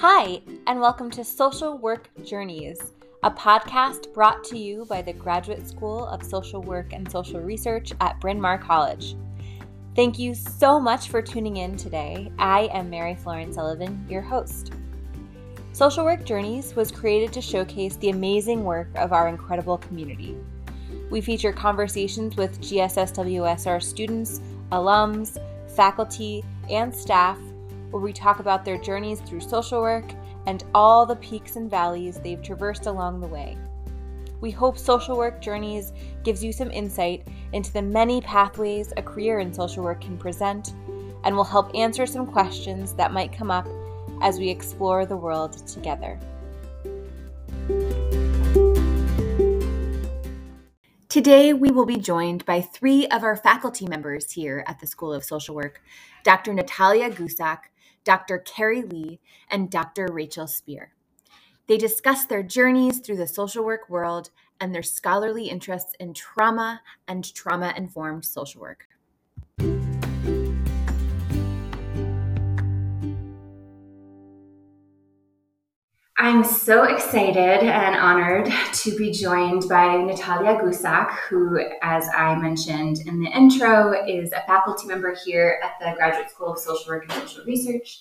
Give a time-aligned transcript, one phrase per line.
[0.00, 2.92] Hi, and welcome to Social Work Journeys,
[3.24, 7.92] a podcast brought to you by the Graduate School of Social Work and Social Research
[8.00, 9.16] at Bryn Mawr College.
[9.96, 12.30] Thank you so much for tuning in today.
[12.38, 14.72] I am Mary Florence Sullivan, your host.
[15.72, 20.36] Social Work Journeys was created to showcase the amazing work of our incredible community.
[21.10, 24.40] We feature conversations with GSSWSR students,
[24.70, 25.38] alums,
[25.74, 27.36] faculty, and staff
[27.90, 30.12] where we talk about their journeys through social work
[30.46, 33.56] and all the peaks and valleys they've traversed along the way.
[34.40, 35.92] We hope Social Work Journeys
[36.22, 40.74] gives you some insight into the many pathways a career in social work can present
[41.24, 43.66] and will help answer some questions that might come up
[44.22, 46.18] as we explore the world together.
[51.08, 55.12] Today, we will be joined by three of our faculty members here at the School
[55.12, 55.80] of Social Work
[56.22, 56.52] Dr.
[56.52, 57.58] Nataliia Gusak,
[58.08, 58.38] Dr.
[58.38, 60.08] Kerry Lee, and Dr.
[60.10, 60.94] Rachel Speer.
[61.66, 66.80] They discuss their journeys through the social work world and their scholarly interests in trauma
[67.06, 68.88] and trauma informed social work.
[76.20, 82.98] I'm so excited and honored to be joined by Nataliia Gusak, who, as I mentioned
[83.06, 87.04] in the intro, is a faculty member here at the Graduate School of Social Work
[87.04, 88.00] and Social Research.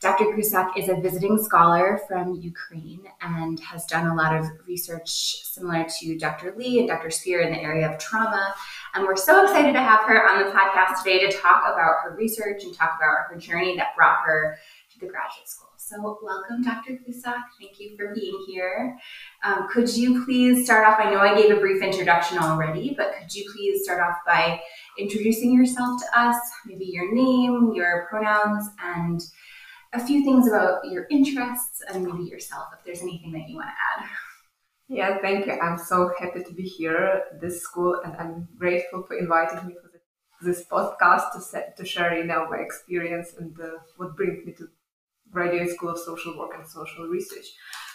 [0.00, 0.24] Dr.
[0.24, 5.86] Gusak is a visiting scholar from Ukraine and has done a lot of research similar
[6.00, 6.56] to Dr.
[6.58, 7.10] Lee and Dr.
[7.10, 8.52] Speer in the area of trauma.
[8.96, 12.16] And we're so excited to have her on the podcast today to talk about her
[12.18, 14.58] research and talk about her journey that brought her
[14.90, 15.68] to the graduate school.
[15.86, 16.92] So, welcome, Dr.
[16.92, 17.42] Gusak.
[17.60, 18.96] Thank you for being here.
[19.44, 20.98] Um, could you please start off?
[20.98, 24.62] I know I gave a brief introduction already, but could you please start off by
[24.98, 29.20] introducing yourself to us, maybe your name, your pronouns, and
[29.92, 33.68] a few things about your interests and maybe yourself, if there's anything that you want
[33.68, 34.08] to add.
[34.88, 35.52] Yeah, thank you.
[35.52, 39.90] I'm so happy to be here this school, and I'm grateful for inviting me for
[40.42, 44.54] this podcast to set, to share, you know, my experience and uh, what brings me
[44.54, 44.68] to
[45.34, 47.46] Graduate School of Social Work and Social Research.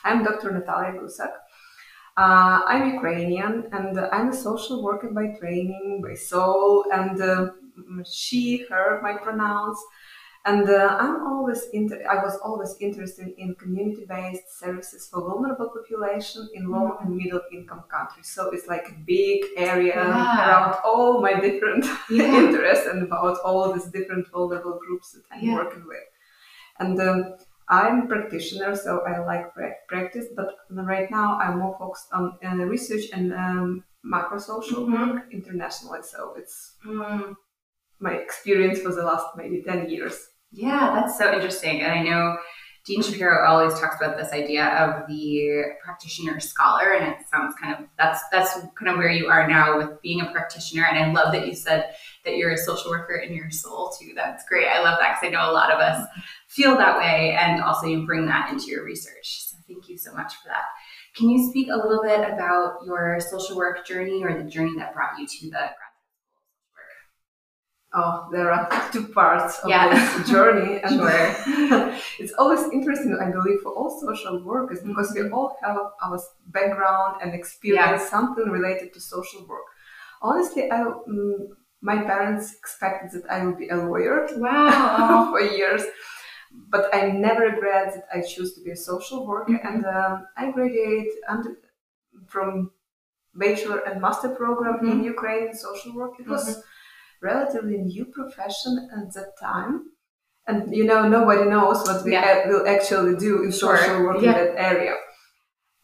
[0.03, 0.51] I'm Dr.
[0.51, 1.31] Nataliia Gusak.
[2.17, 7.51] Uh, I'm Ukrainian and I'm a social worker by training, by soul, and uh,
[8.05, 9.79] she, her, my pronouns.
[10.45, 16.49] And uh, I'm always inter- I was always interested in community-based services for vulnerable population
[16.53, 18.27] in low and middle income countries.
[18.35, 20.49] So it's like a big area yeah.
[20.49, 22.23] around all my different yeah.
[22.41, 25.55] interests and about all these different vulnerable groups that I'm yeah.
[25.55, 26.07] working with.
[26.79, 27.35] And um,
[27.67, 29.53] I'm a practitioner, so I like
[29.87, 35.11] practice, but right now I'm more focused on uh, research and um, macro social mm-hmm.
[35.11, 35.99] work internationally.
[36.03, 37.35] So it's mm,
[37.99, 40.17] my experience for the last maybe 10 years.
[40.51, 41.81] Yeah, that's so interesting.
[41.81, 42.37] And I know
[42.85, 47.75] Dean Shapiro always talks about this idea of the practitioner scholar, and it sounds kind
[47.75, 50.85] of that's that's kind of where you are now with being a practitioner.
[50.85, 51.93] And I love that you said
[52.25, 54.11] that you're a social worker in your soul too.
[54.15, 54.67] That's great.
[54.67, 56.07] I love that because I know a lot of us
[56.47, 59.49] feel that way, and also you bring that into your research.
[59.49, 60.65] So thank you so much for that.
[61.15, 64.93] Can you speak a little bit about your social work journey or the journey that
[64.93, 65.89] brought you to the work
[67.91, 69.89] Oh, there are two parts of yeah.
[69.89, 70.79] this journey.
[70.83, 71.95] And sure.
[72.19, 77.21] it's always interesting, I believe, for all social workers because we all have our background
[77.23, 78.09] and experience yeah.
[78.09, 79.63] something related to social work.
[80.21, 81.49] Honestly, I, um,
[81.81, 85.29] my parents expected that I would be a lawyer wow.
[85.31, 85.83] for years,
[86.69, 89.53] but I never regret that I choose to be a social worker.
[89.53, 89.67] Mm-hmm.
[89.67, 91.57] And um, I graduated under,
[92.27, 92.71] from
[93.33, 94.91] bachelor and master program mm-hmm.
[94.91, 96.13] in Ukraine in social work.
[96.19, 96.59] It was mm-hmm
[97.21, 99.91] relatively new profession at that time.
[100.47, 102.47] And you know, nobody knows what we yeah.
[102.47, 103.77] will actually do in sure.
[103.77, 104.29] social work yeah.
[104.29, 104.95] in that area.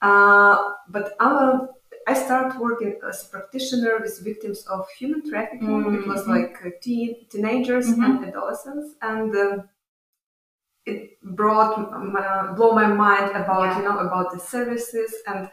[0.01, 1.69] Uh, but our,
[2.07, 5.67] I started working as a practitioner with victims of human trafficking.
[5.67, 5.95] Mm-hmm.
[5.95, 8.03] It was like uh, teen, teenagers mm-hmm.
[8.03, 9.69] and adolescents, and um,
[10.85, 11.77] it brought
[12.13, 13.77] my, blow my mind about yeah.
[13.77, 15.49] you know about the services and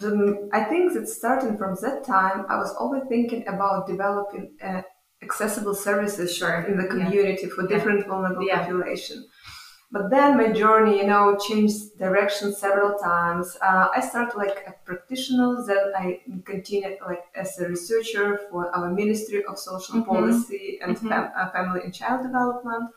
[0.00, 4.82] the, I think that starting from that time, I was always thinking about developing uh,
[5.22, 6.62] accessible services sure.
[6.62, 7.54] in the community yeah.
[7.54, 8.08] for different yeah.
[8.08, 9.26] vulnerable population.
[9.92, 13.56] But then my journey, you know, changed direction several times.
[13.60, 18.88] Uh, I started like a practitioner, then I continued like as a researcher for our
[18.90, 20.10] Ministry of Social mm-hmm.
[20.10, 21.08] Policy and mm-hmm.
[21.08, 22.90] fam- uh, Family and Child Development.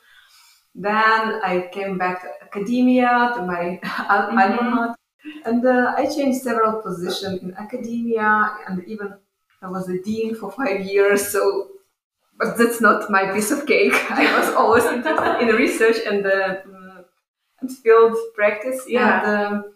[0.76, 4.12] Then I came back to academia, to my mm-hmm.
[4.12, 4.96] alma mater
[5.46, 9.14] and uh, I changed several positions in academia, and even
[9.62, 11.28] I was a dean for five years.
[11.28, 11.70] So,
[12.38, 13.94] but that's not my piece of cake.
[14.12, 16.56] I was always interested in research and uh,
[17.70, 18.84] field practice.
[18.88, 19.20] Yeah.
[19.24, 19.74] And, um,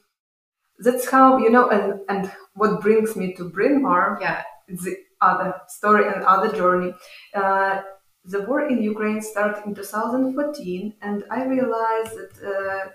[0.80, 4.18] that's how you know, and and what brings me to Bryn Mawr.
[4.22, 4.44] Yeah.
[4.68, 6.94] It's the other story and other journey.
[7.34, 7.82] Uh,
[8.26, 12.90] the war in Ukraine started in 2014, and I realized that uh,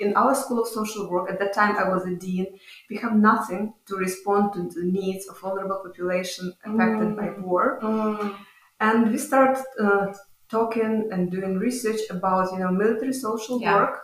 [0.00, 2.46] in our School of Social Work, at that time I was a dean,
[2.90, 7.16] we have nothing to respond to the needs of vulnerable population affected mm.
[7.16, 7.78] by war.
[7.82, 8.36] Mm.
[8.80, 10.12] And we started uh,
[10.48, 13.76] talking and doing research about, you know, military social yeah.
[13.76, 14.00] work.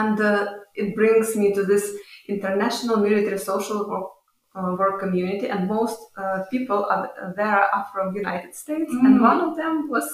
[0.00, 1.84] And uh, it brings me to this
[2.28, 4.08] international military social work,
[4.54, 8.90] uh, work community, and most uh, people are, there are from United States.
[8.92, 9.06] Mm.
[9.06, 10.06] And one of them was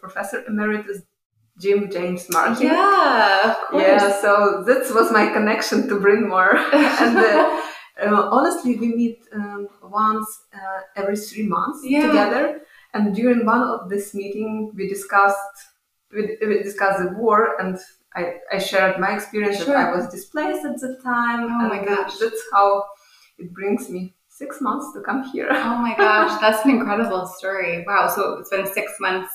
[0.00, 1.02] Professor Emeritus
[1.60, 2.68] Jim James Martin.
[2.68, 6.56] Yeah, Yeah, so this was my connection to Bryn Mawr.
[6.72, 7.60] and uh,
[8.00, 12.06] uh, honestly, we meet um, once uh, every three months yeah.
[12.06, 12.60] together.
[12.94, 15.56] And during one of this meeting, we discussed
[16.12, 17.78] we, we discussed the war, and
[18.18, 19.66] I, I shared my experience sure.
[19.66, 21.44] that I was displaced at the time.
[21.44, 22.84] Oh my gosh, that's how
[23.38, 25.48] it brings me six months to come here.
[25.50, 27.84] Oh my gosh, that's an incredible story.
[27.86, 29.32] Wow, so it's been six months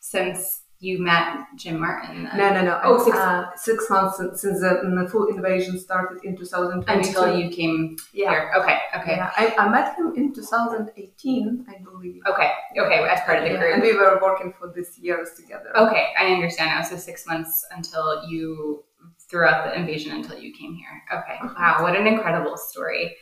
[0.00, 2.24] since you met Jim Martin.
[2.24, 2.36] Then.
[2.36, 2.80] No, no, no.
[2.84, 7.08] Oh, six, uh, six months since the, the, full invasion started in 2020.
[7.08, 8.30] Until you came yeah.
[8.30, 8.52] here.
[8.58, 9.16] Okay, okay.
[9.16, 12.20] Yeah, I, I, met him in 2018, I believe.
[12.26, 13.74] Okay, okay, as part of the yeah, group.
[13.74, 15.76] And we were working for these years together.
[15.76, 16.82] Okay, I understand now.
[16.82, 18.84] So six months until you,
[19.30, 21.02] throughout the invasion until you came here.
[21.18, 21.54] Okay, uh-huh.
[21.58, 23.16] wow, what an incredible story.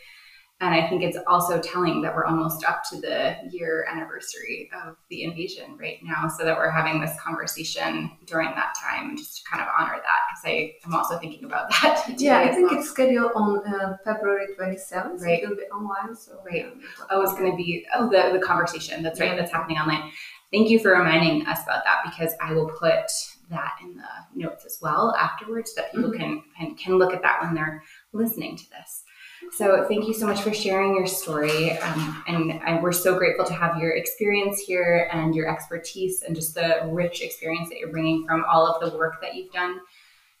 [0.63, 4.95] And I think it's also telling that we're almost up to the year anniversary of
[5.09, 9.49] the invasion right now, so that we're having this conversation during that time, just to
[9.49, 10.21] kind of honor that.
[10.41, 12.15] Because I'm also thinking about that.
[12.17, 12.79] Yeah, I think well.
[12.79, 15.19] it's scheduled on uh, February 27th.
[15.19, 15.41] Right.
[15.43, 16.15] So it'll be online.
[16.15, 16.73] So right.
[17.09, 19.03] Oh, it's going to be oh the the conversation.
[19.03, 19.31] That's right.
[19.31, 19.35] Yeah.
[19.35, 20.11] That's happening online.
[20.53, 23.11] Thank you for reminding us about that because I will put
[23.49, 26.19] that in the notes as well afterwards, so that people mm-hmm.
[26.19, 27.83] can, can can look at that when they're
[28.13, 29.02] listening to this.
[29.55, 31.77] So thank you so much for sharing your story.
[31.77, 36.55] Um, and, we're so grateful to have your experience here and your expertise and just
[36.55, 39.79] the rich experience that you're bringing from all of the work that you've done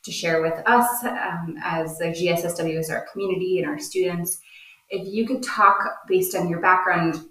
[0.03, 4.41] to share with us um, as the GSSW, as our community and our students.
[4.89, 5.77] If you could talk
[6.07, 7.23] based on your background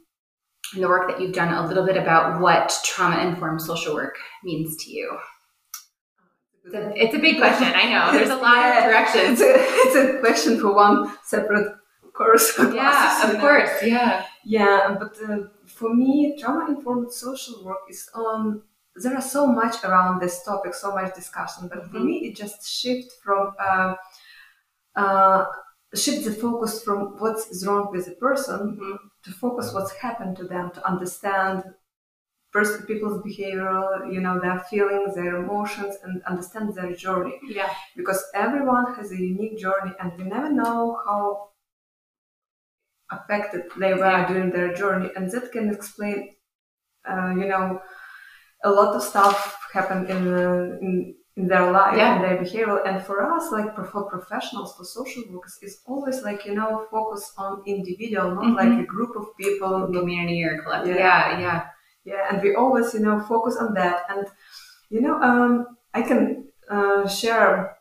[0.74, 4.16] and the work that you've done a little bit about what trauma informed social work
[4.44, 5.18] means to you.
[6.64, 7.72] It's a, it's a big question.
[7.74, 8.12] I know.
[8.12, 9.40] There's a lot yeah, of directions.
[9.40, 11.74] It's a, it's a, question for one separate
[12.12, 12.52] course.
[12.58, 13.70] Yeah, of course.
[13.82, 14.24] Yeah.
[14.44, 18.62] Yeah, but uh, for me, trauma-informed social work is um.
[18.94, 21.68] There are so much around this topic, so much discussion.
[21.68, 21.92] But mm-hmm.
[21.92, 23.94] for me, it just shift from uh,
[24.94, 25.46] uh,
[25.94, 28.96] shift the focus from what's wrong with the person mm-hmm.
[29.24, 31.64] to focus what's happened to them, to understand
[32.52, 37.40] first people's behavior, you know, their feelings, their emotions, and understand their journey.
[37.48, 37.70] Yeah.
[37.96, 41.48] Because everyone has a unique journey, and we never know how
[43.10, 44.28] affected they were yeah.
[44.28, 46.34] during their journey, and that can explain,
[47.08, 47.80] uh, you know,
[48.64, 52.14] a lot of stuff happened in uh, in in their life yeah.
[52.14, 52.78] and their behavior.
[52.86, 57.32] And for us, like for professionals, for social workers, it's always like you know focus
[57.38, 58.56] on individual, not mm-hmm.
[58.56, 60.96] like a group of people, community or collective.
[60.96, 61.40] Yeah, yeah.
[61.40, 61.62] yeah
[62.04, 64.26] yeah and we always you know focus on that and
[64.90, 67.76] you know um, i can uh, share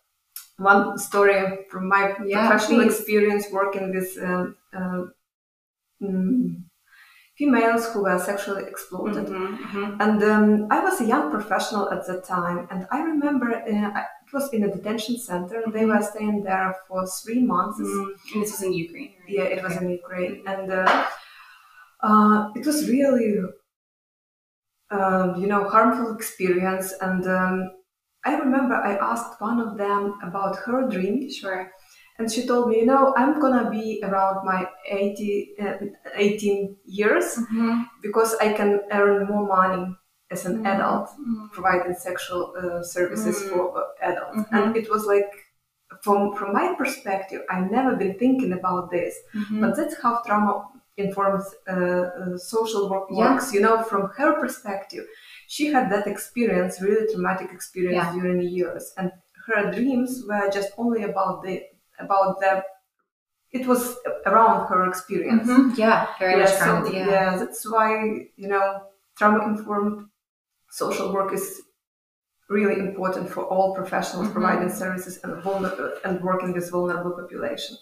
[0.57, 2.99] one story from my yeah, professional please.
[2.99, 5.03] experience working with um, uh,
[6.01, 6.63] mm,
[7.35, 10.01] females who were sexually exploited mm-hmm, mm-hmm.
[10.01, 14.33] and um, i was a young professional at the time and i remember uh, it
[14.33, 15.71] was in a detention center mm-hmm.
[15.71, 18.33] they were staying there for three months mm-hmm.
[18.33, 19.29] and this was in ukraine right?
[19.35, 21.05] yeah it was in ukraine and uh,
[22.03, 23.41] uh, it was really
[24.91, 26.93] um, you know, harmful experience.
[27.01, 27.71] And um,
[28.25, 31.31] I remember I asked one of them about her dream.
[31.31, 31.71] Sure.
[32.19, 35.73] And she told me, you know, I'm gonna be around my 80, uh,
[36.15, 37.81] 18 years mm-hmm.
[38.03, 39.95] because I can earn more money
[40.29, 40.67] as an mm-hmm.
[40.67, 41.47] adult, mm-hmm.
[41.51, 43.49] providing sexual uh, services mm-hmm.
[43.49, 44.37] for uh, adults.
[44.37, 44.55] Mm-hmm.
[44.55, 45.31] And it was like,
[46.03, 49.61] from from my perspective, I've never been thinking about this, mm-hmm.
[49.61, 50.67] but that's how trauma
[51.05, 53.53] informs uh, uh, social work works.
[53.53, 55.05] You know, from her perspective,
[55.47, 58.13] she had that experience, really traumatic experience yeah.
[58.13, 59.11] during the years, and
[59.47, 61.63] her dreams were just only about the
[61.99, 62.63] about the.
[63.51, 65.47] It was around her experience.
[65.47, 65.73] Mm-hmm.
[65.75, 66.53] Yeah, very yeah, much.
[66.53, 67.07] So, yeah.
[67.07, 68.83] yeah, that's why you know
[69.17, 70.07] trauma informed
[70.69, 71.61] social work is
[72.49, 74.33] really important for all professionals mm-hmm.
[74.33, 77.77] providing services and, vulner- and working with vulnerable population.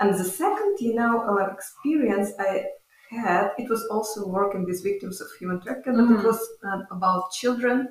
[0.00, 2.64] And the second, you know, uh, experience I
[3.10, 6.08] had, it was also working with victims of human trafficking, mm.
[6.08, 6.24] but it mm.
[6.24, 7.88] was um, about children.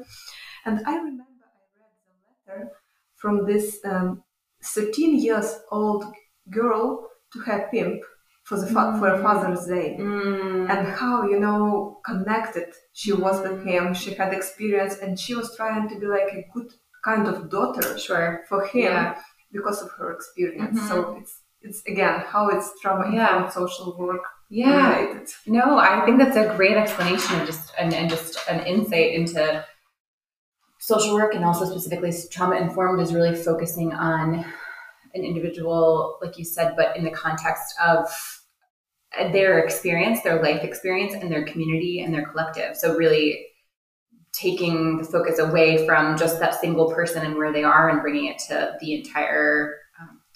[0.65, 2.71] And I remember I read the letter
[3.15, 4.23] from this um,
[4.63, 6.05] 13 years old
[6.49, 8.03] girl to her pimp
[8.43, 8.99] for the fa- mm.
[8.99, 10.69] for Father's Day, mm.
[10.69, 13.67] and how you know connected she was with mm.
[13.67, 13.93] him.
[13.93, 16.71] She had experience, and she was trying to be like a good
[17.03, 18.43] kind of daughter sure.
[18.47, 19.19] for him yeah.
[19.51, 20.77] because of her experience.
[20.77, 20.87] Mm-hmm.
[20.87, 23.49] So it's it's again how it's trauma yeah.
[23.49, 24.23] social work.
[24.49, 24.99] Yeah.
[24.99, 25.29] Related.
[25.47, 29.65] No, I think that's a great explanation and just and, and just an insight into
[30.79, 34.45] social work and also specifically trauma informed is really focusing on
[35.15, 38.07] an individual, like you said, but in the context of
[39.31, 42.75] their experience, their life experience, and their community and their collective.
[42.75, 43.47] So, really
[44.33, 48.25] taking the focus away from just that single person and where they are and bringing
[48.25, 49.77] it to the entire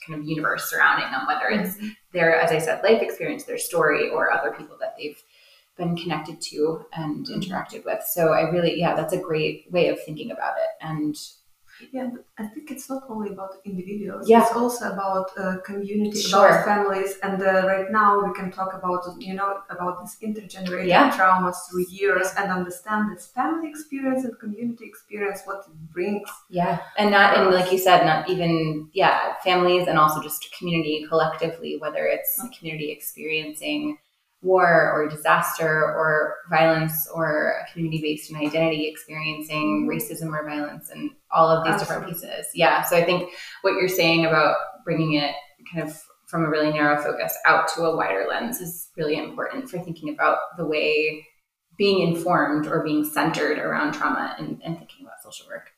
[0.05, 1.89] kind of universe surrounding them, whether it's mm-hmm.
[2.13, 5.21] their, as I said, life experience, their story, or other people that they've
[5.77, 8.03] been connected to and interacted with.
[8.03, 10.85] So, I really, yeah, that's a great way of thinking about it.
[10.85, 11.15] And
[11.91, 14.29] yeah, I think it's not only about individuals.
[14.29, 14.41] Yeah.
[14.41, 16.47] It's also about uh, community, sure.
[16.47, 20.87] about families, and uh, right now we can talk about you know about this intergenerational
[20.87, 21.11] yeah.
[21.11, 26.29] traumas through years and understand this family experience and community experience, what it brings.
[26.49, 31.05] Yeah, and not and like you said, not even yeah families and also just community
[31.07, 33.97] collectively, whether it's community experiencing
[34.41, 39.89] war or disaster or violence or a community based in identity experiencing mm-hmm.
[39.89, 42.11] racism or violence and all of these Absolutely.
[42.11, 42.51] different pieces.
[42.55, 42.83] Yeah.
[42.83, 43.29] So I think
[43.63, 44.55] what you're saying about
[44.85, 45.35] bringing it
[45.71, 49.69] kind of from a really narrow focus out to a wider lens is really important
[49.69, 51.25] for thinking about the way
[51.77, 55.71] being informed or being centered around trauma and, and thinking about social work.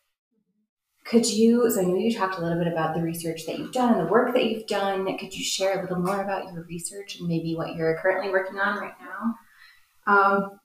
[1.12, 3.74] Could you, so I know you talked a little bit about the research that you've
[3.74, 5.06] done and the work that you've done.
[5.18, 8.58] Could you share a little more about your research and maybe what you're currently working
[8.58, 9.36] on right now?
[10.08, 10.60] Um,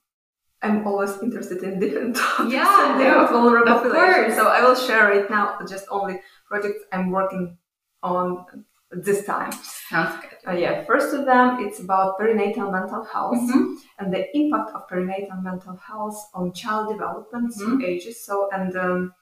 [0.62, 4.36] I'm always interested in different topics yeah, and different vulnerable populations.
[4.36, 7.58] So I will share right now just only projects I'm working
[8.04, 8.46] on
[8.92, 9.50] this time.
[9.90, 10.38] Sounds good.
[10.46, 13.74] Uh, yeah, first of them, it's about perinatal mental health mm-hmm.
[13.98, 17.78] and the impact of perinatal mental health on child development mm-hmm.
[17.78, 18.24] through ages.
[18.24, 19.12] So, and um,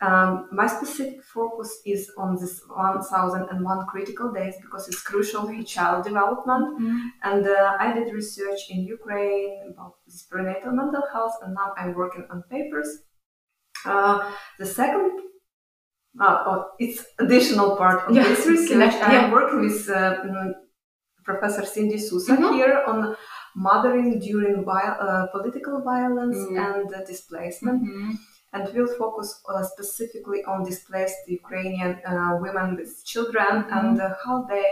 [0.00, 6.04] um, my specific focus is on this 1001 critical days because it's crucial for child
[6.04, 6.80] development.
[6.80, 6.98] Mm-hmm.
[7.24, 11.94] And uh, I did research in Ukraine about this prenatal mental health, and now I'm
[11.94, 12.88] working on papers.
[13.84, 15.18] Uh, the second,
[16.20, 18.22] uh, oh, it's additional part of yeah.
[18.22, 18.94] this research.
[18.94, 19.22] Yeah.
[19.24, 20.52] I'm working with uh, mm,
[21.24, 22.54] Professor Cindy Sousa mm-hmm.
[22.54, 23.16] here on
[23.56, 26.56] mothering during uh, political violence mm-hmm.
[26.56, 27.82] and displacement.
[28.52, 33.78] And will focus uh, specifically on displaced Ukrainian uh, women with children mm-hmm.
[33.78, 34.64] and uh, how they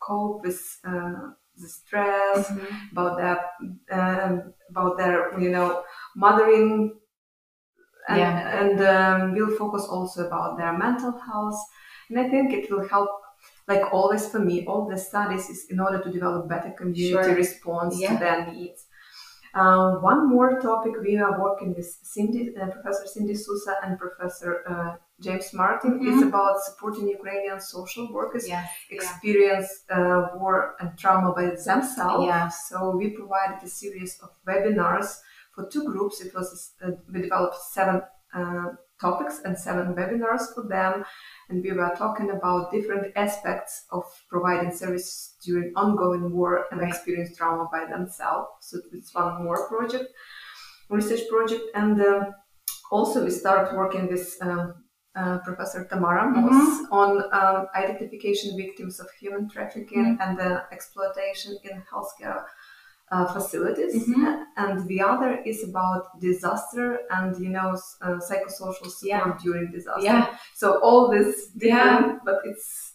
[0.00, 2.92] cope with uh, the stress mm-hmm.
[2.92, 3.38] about their
[3.92, 5.84] um, about their you know
[6.16, 6.94] mothering
[8.08, 8.60] and, yeah.
[8.60, 11.60] and um, will focus also about their mental health
[12.08, 13.10] and I think it will help
[13.68, 17.34] like always for me all the studies is in order to develop better community sure.
[17.34, 18.12] response yeah.
[18.12, 18.86] to their needs
[19.54, 24.62] uh, one more topic we are working with Cindy, uh, Professor Cindy Sousa and Professor
[24.68, 26.08] uh, James Martin mm-hmm.
[26.08, 30.26] is about supporting Ukrainian social workers yes, experience yeah.
[30.34, 32.26] war and trauma by themselves.
[32.26, 32.48] Yeah.
[32.48, 35.18] So we provided a series of webinars
[35.54, 36.20] for two groups.
[36.20, 38.02] It was uh, we developed seven
[38.34, 38.68] uh,
[39.00, 41.04] topics and seven webinars for them.
[41.52, 47.36] And we were talking about different aspects of providing service during ongoing war and experience
[47.36, 48.48] trauma by themselves.
[48.60, 50.06] So it's one more project,
[50.88, 51.64] research project.
[51.74, 52.30] And uh,
[52.90, 54.68] also we start working with uh,
[55.14, 56.92] uh, Professor Tamara Moss mm-hmm.
[56.94, 60.22] on um, identification victims of human trafficking mm-hmm.
[60.22, 62.44] and uh, exploitation in healthcare
[63.12, 64.42] uh, facilities, mm-hmm.
[64.56, 69.38] and the other is about disaster and you know uh, psychosocial support yeah.
[69.44, 70.02] during disaster.
[70.02, 70.36] Yeah.
[70.54, 72.18] So all this different, yeah.
[72.24, 72.94] but it's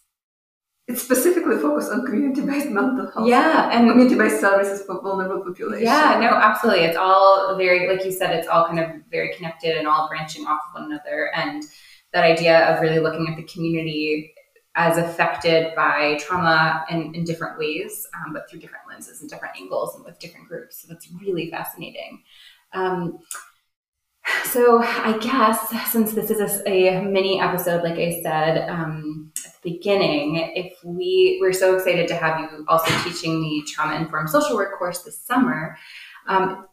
[0.88, 3.28] it's specifically focused on community-based mental health.
[3.28, 5.84] Yeah, and community-based services for vulnerable populations.
[5.84, 6.86] Yeah, no, absolutely.
[6.86, 10.48] It's all very, like you said, it's all kind of very connected and all branching
[10.48, 11.30] off of one another.
[11.36, 11.62] And
[12.14, 14.34] that idea of really looking at the community
[14.78, 19.56] as affected by trauma in, in different ways, um, but through different lenses and different
[19.60, 20.82] angles and with different groups.
[20.82, 22.22] So that's really fascinating.
[22.74, 23.18] Um,
[24.44, 29.54] so I guess since this is a, a mini episode, like I said um, at
[29.64, 34.30] the beginning, if we we're so excited to have you also teaching the trauma informed
[34.30, 35.76] social work course this summer,
[36.28, 36.68] um,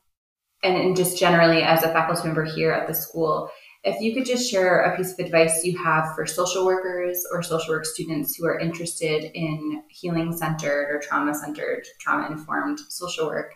[0.62, 3.50] and, and just generally as a faculty member here at the school,
[3.84, 7.42] if you could just share a piece of advice you have for social workers or
[7.42, 13.26] social work students who are interested in healing centered or trauma centered, trauma informed social
[13.26, 13.52] work,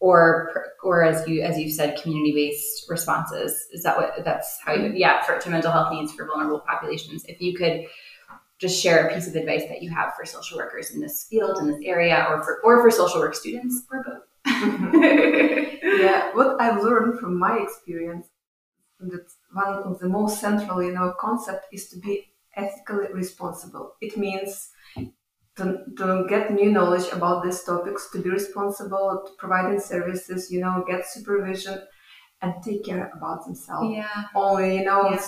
[0.00, 4.74] or or as you as you said community based responses is that what that's how
[4.74, 7.24] you yeah for to mental health needs for vulnerable populations.
[7.26, 7.86] If you could
[8.58, 11.58] just share a piece of advice that you have for social workers in this field
[11.58, 14.22] in this area or for or for social work students or both.
[15.82, 18.26] Yeah what i've learned from my experience
[19.00, 24.16] that one of the most central you know concept is to be ethically responsible it
[24.16, 24.70] means
[25.56, 30.60] to, to get new knowledge about these topics, to be responsible, to providing services, you
[30.60, 31.82] know, get supervision
[32.40, 33.94] and take care about themselves.
[33.94, 34.24] Yeah.
[34.34, 35.22] Only, you know, yeah.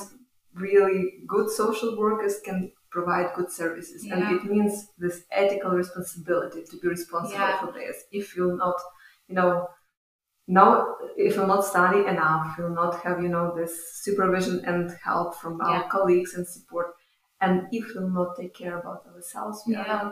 [0.54, 4.04] really good social workers can provide good services.
[4.04, 4.14] Yeah.
[4.14, 7.60] And it means this ethical responsibility to be responsible yeah.
[7.60, 8.04] for this.
[8.10, 8.76] If you'll not,
[9.28, 9.68] you know,
[10.46, 15.36] no, if you'll not study enough, you'll not have, you know, this supervision and help
[15.36, 16.94] from our colleagues and support
[17.44, 20.10] and if we'll not take care about ourselves, we, yeah.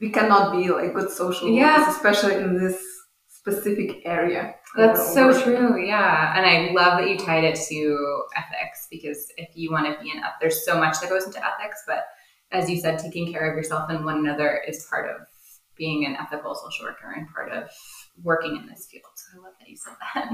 [0.00, 1.78] we cannot be like good social yeah.
[1.78, 2.80] workers, especially in this
[3.26, 4.54] specific area.
[4.76, 5.84] That's so true.
[5.84, 6.36] Yeah.
[6.36, 10.10] And I love that you tied it to ethics because if you want to be
[10.10, 12.04] in, there's so much that goes into ethics, but
[12.52, 15.26] as you said, taking care of yourself and one another is part of
[15.76, 17.70] being an ethical social worker and part of
[18.22, 19.04] working in this field.
[19.30, 20.30] So I love that you said that.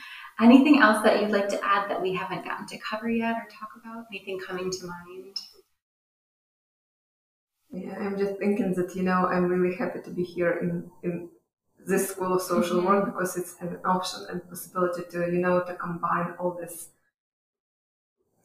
[0.40, 3.46] Anything else that you'd like to add that we haven't gotten to cover yet or
[3.50, 4.06] talk about?
[4.12, 5.36] Anything coming to mind?
[7.72, 11.28] Yeah, I'm just thinking that, you know, I'm really happy to be here in, in
[11.86, 12.86] this school of social mm-hmm.
[12.86, 16.88] work because it's an option and possibility to, you know, to combine all this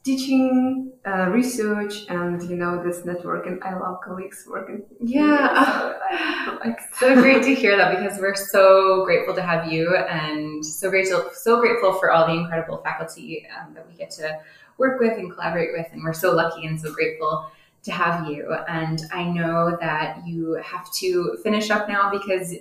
[0.09, 3.45] teaching, uh, research, and, you know, this network.
[3.45, 4.83] And I love colleagues working.
[4.99, 5.93] Yeah.
[6.99, 10.89] so, so great to hear that because we're so grateful to have you and so
[10.89, 14.39] grateful, so grateful for all the incredible faculty um, that we get to
[14.79, 15.87] work with and collaborate with.
[15.91, 17.51] And we're so lucky and so grateful
[17.83, 18.53] to have you.
[18.67, 22.55] And I know that you have to finish up now because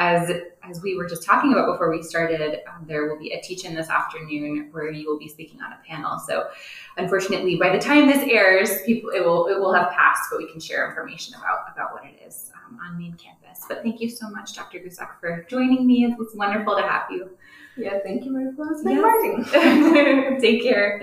[0.00, 0.30] as
[0.62, 3.74] as we were just talking about before we started, um, there will be a teach-in
[3.74, 6.18] this afternoon where you will be speaking on a panel.
[6.18, 6.48] So,
[6.96, 10.50] unfortunately, by the time this airs, people it will it will have passed, but we
[10.50, 13.66] can share information about about what it is um, on main campus.
[13.68, 14.78] But thank you so much, Dr.
[14.78, 16.04] Gusak, for joining me.
[16.04, 17.30] It was wonderful to have you.
[17.76, 20.40] Yeah, thank you, Marie for yes.
[20.40, 21.00] Take care.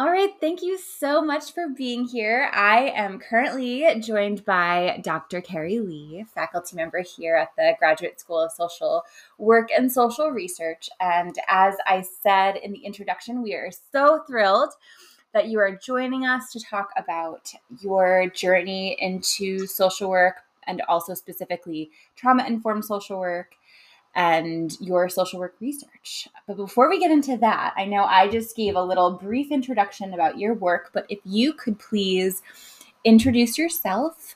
[0.00, 2.48] All right, thank you so much for being here.
[2.54, 5.42] I am currently joined by Dr.
[5.42, 9.02] Kerry Lee, faculty member here at the Graduate School of Social
[9.36, 10.88] Work and Social Research.
[11.00, 14.70] And as I said in the introduction, we are so thrilled
[15.34, 20.36] that you are joining us to talk about your journey into social work
[20.66, 23.54] and also specifically trauma informed social work
[24.14, 26.28] and your social work research.
[26.46, 30.12] But before we get into that, I know I just gave a little brief introduction
[30.12, 32.42] about your work, but if you could please
[33.04, 34.34] introduce yourself,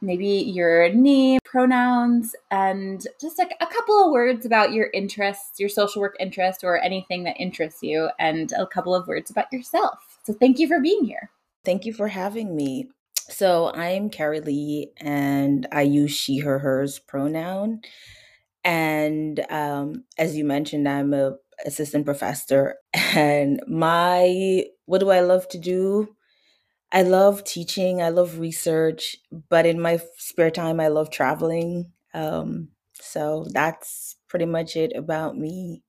[0.00, 5.68] maybe your name, pronouns, and just a, a couple of words about your interests, your
[5.68, 10.18] social work interests, or anything that interests you, and a couple of words about yourself.
[10.24, 11.30] So thank you for being here.
[11.64, 12.88] Thank you for having me.
[13.28, 17.82] So I'm Kerry Lee, and I use she, her, hers pronoun.
[18.64, 25.48] And um, as you mentioned, I'm a assistant professor, and my what do I love
[25.48, 26.08] to do?
[26.92, 28.02] I love teaching.
[28.02, 29.16] I love research,
[29.48, 31.92] but in my spare time, I love traveling.
[32.14, 32.68] Um,
[33.00, 35.82] so that's pretty much it about me.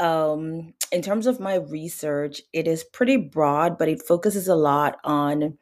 [0.00, 4.98] Um, in terms of my research, it is pretty broad, but it focuses a lot
[5.04, 5.58] on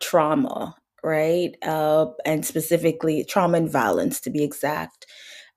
[0.00, 1.54] trauma, right?
[1.62, 5.06] Uh, and specifically trauma and violence, to be exact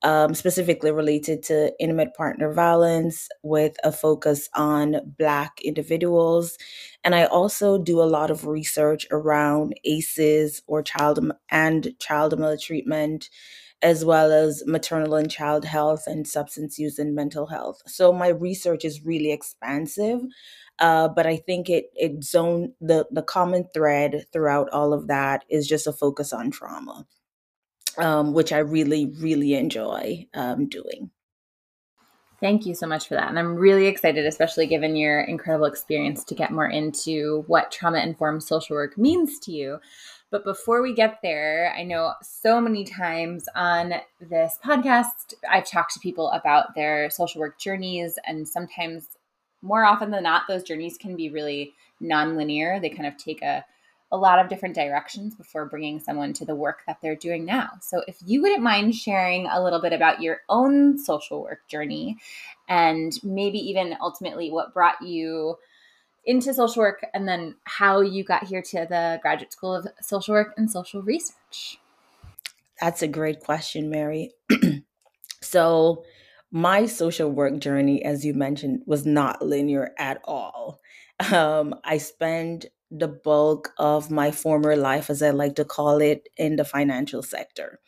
[0.04, 6.58] um, specifically related to intimate partner violence with a focus on Black individuals.
[7.04, 13.30] And I also do a lot of research around ACEs or child and child maltreatment,
[13.82, 17.82] as well as maternal and child health and substance use and mental health.
[17.88, 20.22] So my research is really expansive.
[20.80, 25.46] Uh, but I think it it zone the the common thread throughout all of that
[25.50, 27.06] is just a focus on trauma
[27.98, 31.12] um, which I really, really enjoy um, doing.
[32.40, 33.30] Thank you so much for that.
[33.30, 38.00] And I'm really excited, especially given your incredible experience, to get more into what trauma
[38.00, 39.80] informed social work means to you.
[40.30, 45.94] But before we get there, I know so many times on this podcast, I've talked
[45.94, 48.20] to people about their social work journeys.
[48.26, 49.08] And sometimes,
[49.62, 52.82] more often than not, those journeys can be really nonlinear.
[52.82, 53.64] They kind of take a
[54.14, 57.72] a lot of different directions before bringing someone to the work that they're doing now.
[57.82, 62.18] So, if you wouldn't mind sharing a little bit about your own social work journey
[62.70, 65.58] and maybe even ultimately what brought you
[66.26, 70.36] into social work and then how you got here to the Graduate School of Social
[70.36, 71.80] Work and Social Research.
[72.80, 74.30] That's a great question, Mary.
[75.42, 76.04] so,
[76.52, 80.80] my social work journey, as you mentioned, was not linear at all.
[81.32, 86.30] Um, I spent the bulk of my former life, as I like to call it,
[86.38, 87.80] in the financial sector.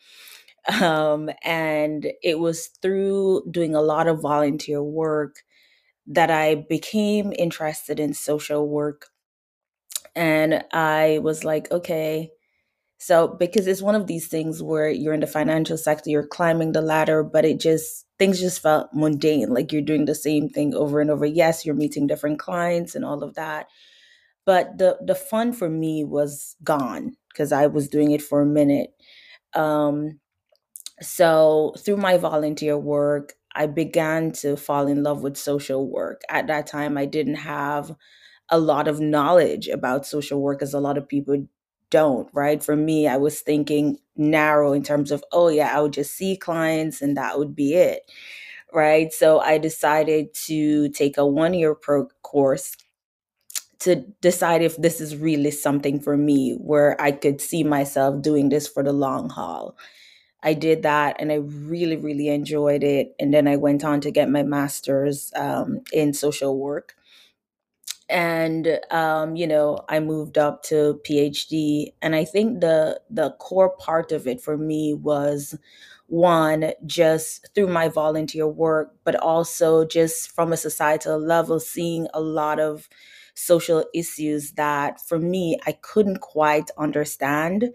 [0.82, 5.36] Um, and it was through doing a lot of volunteer work
[6.08, 9.08] that I became interested in social work.
[10.16, 12.30] And I was like, okay,
[12.98, 16.72] so because it's one of these things where you're in the financial sector, you're climbing
[16.72, 20.74] the ladder, but it just things just felt mundane, like you're doing the same thing
[20.74, 21.26] over and over.
[21.26, 23.68] Yes, you're meeting different clients and all of that.
[24.46, 28.46] But the the fun for me was gone because I was doing it for a
[28.46, 28.94] minute.
[29.54, 30.20] Um,
[31.00, 36.22] so through my volunteer work, I began to fall in love with social work.
[36.28, 37.94] At that time, I didn't have
[38.50, 41.46] a lot of knowledge about social work as a lot of people
[41.90, 42.62] don't, right?
[42.64, 46.36] For me, I was thinking narrow in terms of, oh, yeah, I would just see
[46.36, 48.02] clients and that would be it,
[48.72, 49.12] right?
[49.12, 52.76] So I decided to take a one year pro- course
[53.80, 58.48] to decide if this is really something for me where I could see myself doing
[58.48, 59.76] this for the long haul.
[60.42, 63.14] I did that and I really, really enjoyed it.
[63.18, 66.94] And then I went on to get my master's um, in social work.
[68.08, 71.92] And um, you know, I moved up to PhD.
[72.00, 75.58] And I think the the core part of it for me was
[76.06, 82.20] one, just through my volunteer work, but also just from a societal level, seeing a
[82.20, 82.88] lot of
[83.36, 87.70] social issues that for me I couldn't quite understand.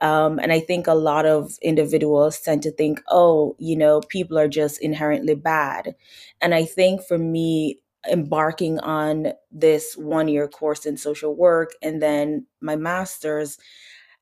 [0.00, 4.38] Um, and I think a lot of individuals tend to think, oh, you know, people
[4.38, 5.94] are just inherently bad.
[6.40, 12.00] And I think for me, embarking on this one year course in social work and
[12.00, 13.58] then my master's,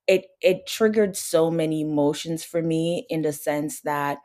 [0.07, 4.18] it it triggered so many emotions for me in the sense that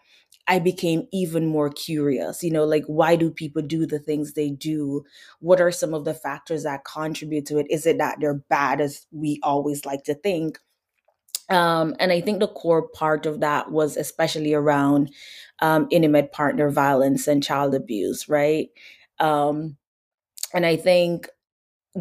[0.50, 2.44] I became even more curious.
[2.44, 5.06] You know, like why do people do the things they do?
[5.40, 7.68] What are some of the factors that contribute to it?
[7.70, 10.60] Is it that they're bad as we always like to think?
[11.50, 15.12] Um, and I think the core part of that was especially around
[15.62, 18.70] um, intimate partner violence and child abuse, right?
[19.20, 19.78] Um,
[20.54, 21.30] and I think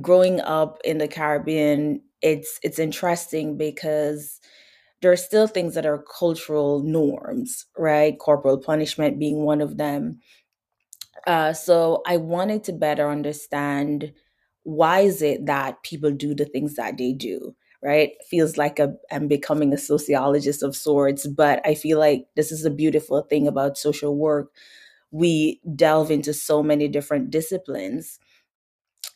[0.00, 4.40] growing up in the Caribbean, it's it's interesting because
[5.02, 8.18] there are still things that are cultural norms, right?
[8.18, 10.20] Corporal punishment being one of them.
[11.26, 14.12] Uh, so I wanted to better understand
[14.62, 18.12] why is it that people do the things that they do, right?
[18.28, 22.64] Feels like a, I'm becoming a sociologist of sorts, but I feel like this is
[22.64, 24.50] a beautiful thing about social work.
[25.10, 28.18] We delve into so many different disciplines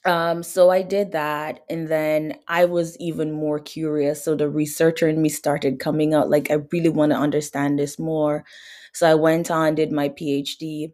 [0.05, 4.25] um, so I did that, and then I was even more curious.
[4.25, 6.31] So the researcher in me started coming out.
[6.31, 8.45] Like I really want to understand this more.
[8.93, 10.93] So I went on, did my PhD.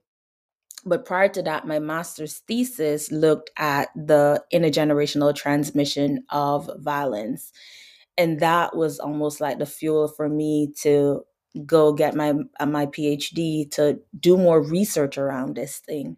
[0.85, 7.53] But prior to that, my master's thesis looked at the intergenerational transmission of violence.
[8.17, 11.25] And that was almost like the fuel for me to
[11.67, 12.35] go get my
[12.67, 16.17] my PhD to do more research around this thing.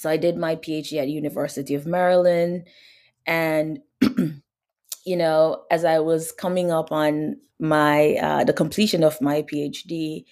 [0.00, 2.66] So I did my PhD at University of Maryland
[3.26, 3.80] and
[5.04, 10.24] you know, as I was coming up on my uh, the completion of my PhD,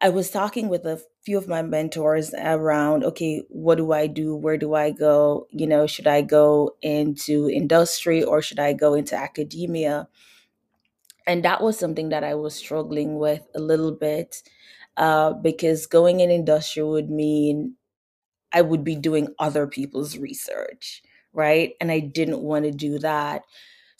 [0.00, 4.34] I was talking with a few of my mentors around, okay, what do I do?
[4.34, 5.46] Where do I go?
[5.50, 10.08] You know, should I go into industry or should I go into academia?
[11.24, 14.42] And that was something that I was struggling with a little bit
[14.96, 17.76] uh, because going in industry would mean
[18.52, 21.72] I would be doing other people's research, right?
[21.80, 23.42] And I didn't want to do that.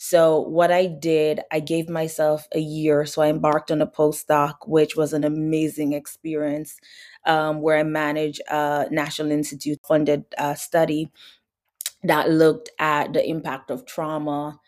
[0.01, 3.05] So, what I did, I gave myself a year.
[3.05, 6.77] So, I embarked on a postdoc, which was an amazing experience
[7.25, 11.11] um, where I managed a National Institute funded uh, study
[12.03, 14.59] that looked at the impact of trauma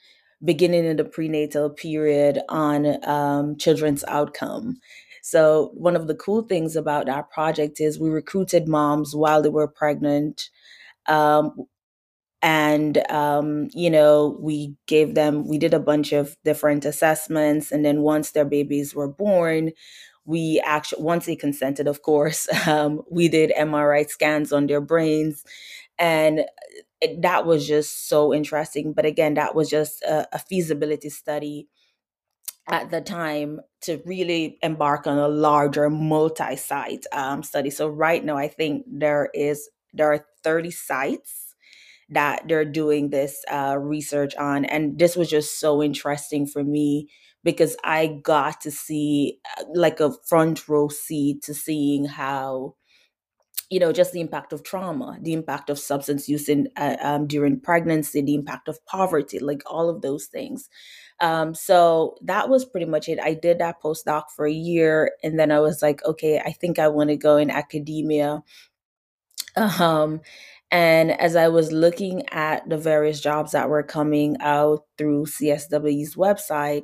[0.44, 4.80] beginning in the prenatal period on um, children's outcome.
[5.22, 9.50] So, one of the cool things about our project is we recruited moms while they
[9.50, 10.50] were pregnant.
[11.08, 11.56] Um,
[12.42, 17.72] and, um, you know, we gave them, we did a bunch of different assessments.
[17.72, 19.72] And then once their babies were born,
[20.26, 25.44] we actually, once they consented, of course, um, we did MRI scans on their brains.
[26.00, 26.46] And
[27.00, 28.94] it, that was just so interesting.
[28.94, 31.68] But again, that was just a, a feasibility study
[32.72, 37.70] at the time to really embark on a larger multi-site um, study.
[37.70, 41.56] So right now, I think there is there are 30 sites
[42.10, 44.66] that they're doing this uh, research on.
[44.66, 47.10] And this was just so interesting for me
[47.44, 52.76] because I got to see uh, like a front row seat to seeing how
[53.72, 57.26] you know just the impact of trauma the impact of substance use in uh, um,
[57.26, 60.70] during pregnancy the impact of poverty like all of those things.
[61.20, 63.20] Um, so that was pretty much it.
[63.20, 66.78] I did that postdoc for a year and then i was like okay i think
[66.78, 68.44] i want to go in academia.
[69.56, 70.22] Um,
[70.72, 76.16] and as I was looking at the various jobs that were coming out through CSW's
[76.16, 76.84] website,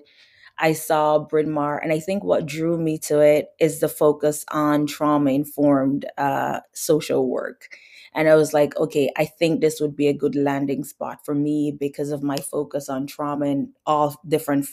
[0.60, 4.44] I saw Bryn Mawr, and I think what drew me to it is the focus
[4.52, 7.70] on trauma informed uh, social work.
[8.14, 11.36] And I was like, okay, I think this would be a good landing spot for
[11.36, 14.66] me because of my focus on trauma in all different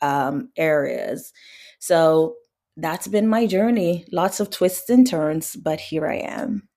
[0.00, 1.32] um, areas.
[1.80, 2.36] So
[2.76, 4.04] that's been my journey.
[4.12, 6.68] Lots of twists and turns, but here I am.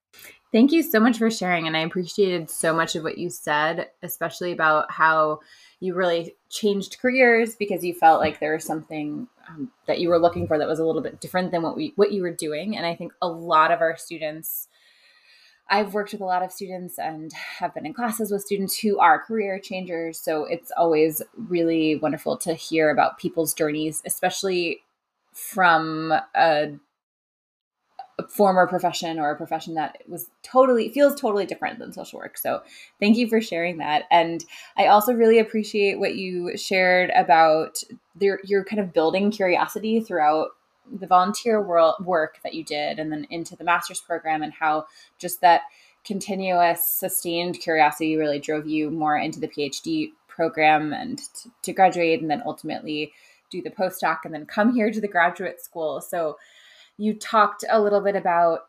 [0.51, 1.67] Thank you so much for sharing.
[1.67, 5.39] And I appreciated so much of what you said, especially about how
[5.79, 10.19] you really changed careers because you felt like there was something um, that you were
[10.19, 12.75] looking for that was a little bit different than what we what you were doing.
[12.77, 14.67] And I think a lot of our students
[15.67, 18.99] I've worked with a lot of students and have been in classes with students who
[18.99, 20.19] are career changers.
[20.19, 24.83] So it's always really wonderful to hear about people's journeys, especially
[25.33, 26.73] from a
[28.29, 32.37] former profession or a profession that was totally feels totally different than social work.
[32.37, 32.61] So
[32.99, 34.03] thank you for sharing that.
[34.09, 34.43] And
[34.77, 37.83] I also really appreciate what you shared about
[38.19, 40.49] your, kind of building curiosity throughout
[40.89, 44.85] the volunteer world work that you did and then into the master's program and how
[45.17, 45.63] just that
[46.05, 51.21] continuous sustained curiosity really drove you more into the PhD program and
[51.63, 53.11] to graduate and then ultimately
[53.49, 56.01] do the postdoc and then come here to the graduate school.
[56.01, 56.37] So
[56.97, 58.61] you talked a little bit about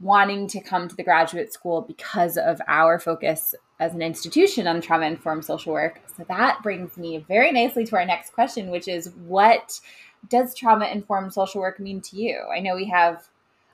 [0.00, 4.80] wanting to come to the graduate school because of our focus as an institution on
[4.80, 6.00] trauma informed social work.
[6.16, 9.80] So that brings me very nicely to our next question, which is what
[10.28, 12.40] does trauma informed social work mean to you?
[12.54, 13.28] I know we have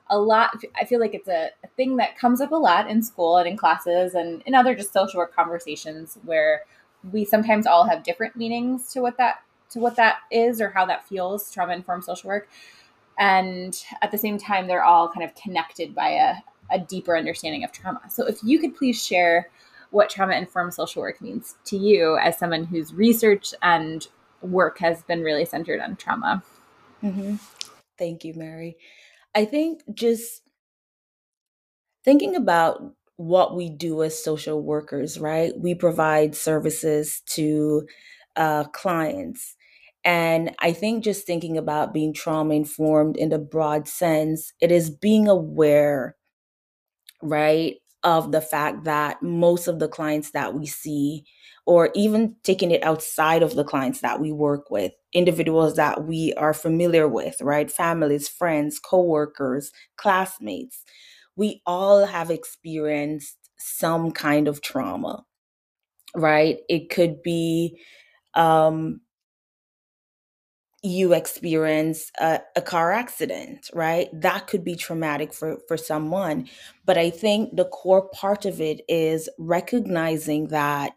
[0.09, 3.01] a lot, I feel like it's a, a thing that comes up a lot in
[3.01, 6.63] school and in classes and in other just social work conversations where
[7.11, 10.85] we sometimes all have different meanings to what that to what that is or how
[10.85, 12.49] that feels trauma informed social work
[13.21, 16.33] and at the same time they're all kind of connected by a,
[16.71, 18.01] a deeper understanding of trauma.
[18.09, 19.49] So if you could please share
[19.91, 24.07] what trauma informed social work means to you as someone whose research and
[24.41, 26.43] work has been really centered on trauma.
[27.03, 27.35] Mm-hmm.
[27.97, 28.75] thank you mary.
[29.35, 30.41] I think just
[32.03, 35.53] thinking about what we do as social workers right?
[35.55, 37.87] We provide services to
[38.35, 39.55] uh, clients
[40.03, 44.89] and I think just thinking about being trauma informed in the broad sense, it is
[44.89, 46.15] being aware,
[47.21, 51.23] right, of the fact that most of the clients that we see,
[51.67, 56.33] or even taking it outside of the clients that we work with, individuals that we
[56.35, 60.83] are familiar with, right, families, friends, coworkers, classmates,
[61.35, 65.23] we all have experienced some kind of trauma,
[66.15, 66.59] right?
[66.69, 67.79] It could be
[68.35, 69.01] um,
[70.83, 74.09] you experience a, a, car accident right?
[74.13, 76.47] That could be traumatic for for someone.
[76.85, 80.93] But i think the core part of it is recognizing that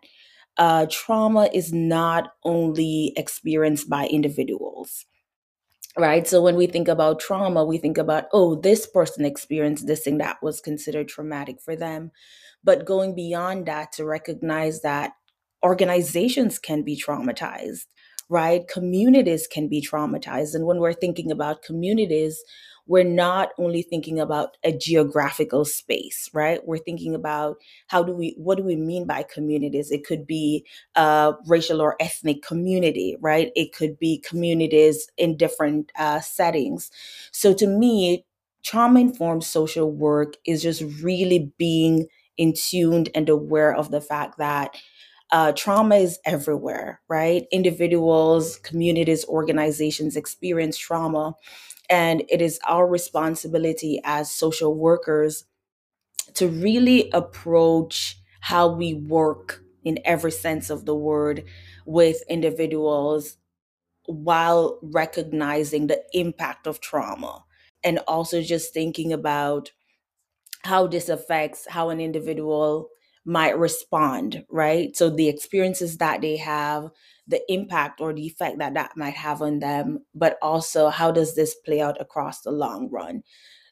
[0.56, 5.04] uh, trauma is not only experienced by individuals
[5.96, 6.26] right?
[6.26, 10.18] So when we think about trauma we think about oh this person experienced this thing
[10.18, 12.10] that was considered traumatic for them.
[12.62, 15.12] But going beyond that to recognize that
[15.64, 17.86] organizations can be traumatized
[18.28, 18.66] right?
[18.68, 20.54] Communities can be traumatized.
[20.54, 22.42] And when we're thinking about communities,
[22.86, 26.60] we're not only thinking about a geographical space, right?
[26.66, 27.56] We're thinking about
[27.86, 29.90] how do we, what do we mean by communities?
[29.90, 33.50] It could be a racial or ethnic community, right?
[33.56, 36.90] It could be communities in different uh, settings.
[37.32, 38.26] So to me,
[38.62, 42.06] trauma informed social work is just really being
[42.36, 44.76] in tuned and aware of the fact that
[45.32, 47.46] uh, trauma is everywhere, right?
[47.52, 51.34] Individuals, communities, organizations experience trauma.
[51.90, 55.44] And it is our responsibility as social workers
[56.34, 61.44] to really approach how we work in every sense of the word
[61.86, 63.36] with individuals
[64.06, 67.44] while recognizing the impact of trauma
[67.84, 69.72] and also just thinking about
[70.64, 72.88] how this affects how an individual
[73.24, 74.96] might respond, right?
[74.96, 76.90] So the experiences that they have,
[77.26, 81.34] the impact or the effect that that might have on them, but also how does
[81.34, 83.22] this play out across the long run?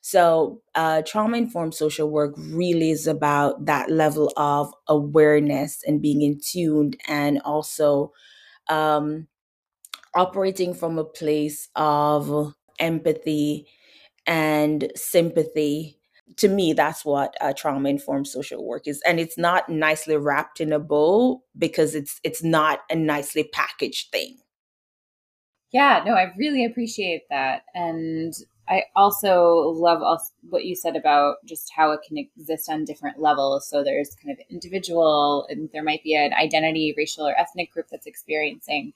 [0.04, 6.22] So, uh, trauma informed social work really is about that level of awareness and being
[6.22, 8.12] in tuned and also
[8.68, 9.28] um,
[10.14, 13.66] operating from a place of empathy
[14.26, 15.98] and sympathy
[16.36, 20.60] to me that's what uh, trauma informed social work is and it's not nicely wrapped
[20.60, 24.38] in a bow because it's it's not a nicely packaged thing.
[25.72, 28.34] Yeah no i really appreciate that and
[28.68, 33.18] i also love also what you said about just how it can exist on different
[33.20, 33.68] levels.
[33.68, 37.86] So there's kind of individual and there might be an identity racial or ethnic group
[37.90, 38.92] that's experiencing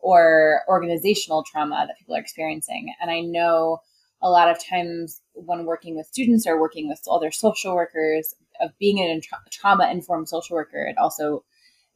[0.00, 3.80] or organizational trauma that people are experiencing and i know
[4.20, 8.70] a lot of times when working with students or working with other social workers of
[8.78, 11.44] being a tra- trauma informed social worker it also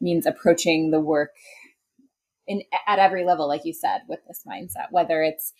[0.00, 1.30] means approaching the work
[2.46, 5.52] in at every level like you said with this mindset whether it's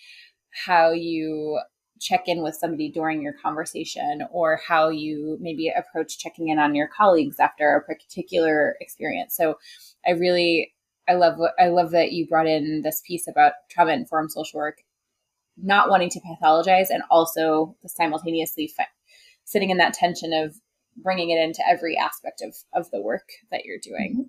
[0.66, 1.59] how you
[2.03, 6.75] check in with somebody during your conversation or how you maybe approach checking in on
[6.75, 9.37] your colleagues after a particular experience.
[9.37, 9.59] So
[10.07, 10.75] i really
[11.09, 14.79] i love i love that you brought in this piece about trauma informed social work
[15.62, 18.87] not wanting to pathologize and also simultaneously fi-
[19.44, 20.57] sitting in that tension of
[20.96, 24.12] bringing it into every aspect of, of the work that you're doing.
[24.12, 24.22] Mm-hmm.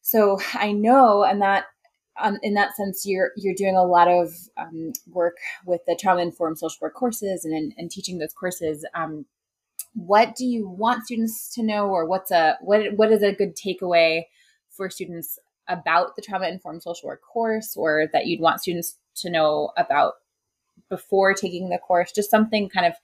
[0.00, 1.66] So I know, and that
[2.20, 6.22] um, in that sense, you're you're doing a lot of um, work with the trauma
[6.22, 8.86] informed social work courses and, and teaching those courses.
[8.94, 9.26] Um,
[9.94, 13.56] what do you want students to know, or what's a what what is a good
[13.56, 14.22] takeaway
[14.70, 15.38] for students
[15.68, 20.14] about the trauma informed social work course, or that you'd want students to know about
[20.88, 22.94] before taking the course, just something kind of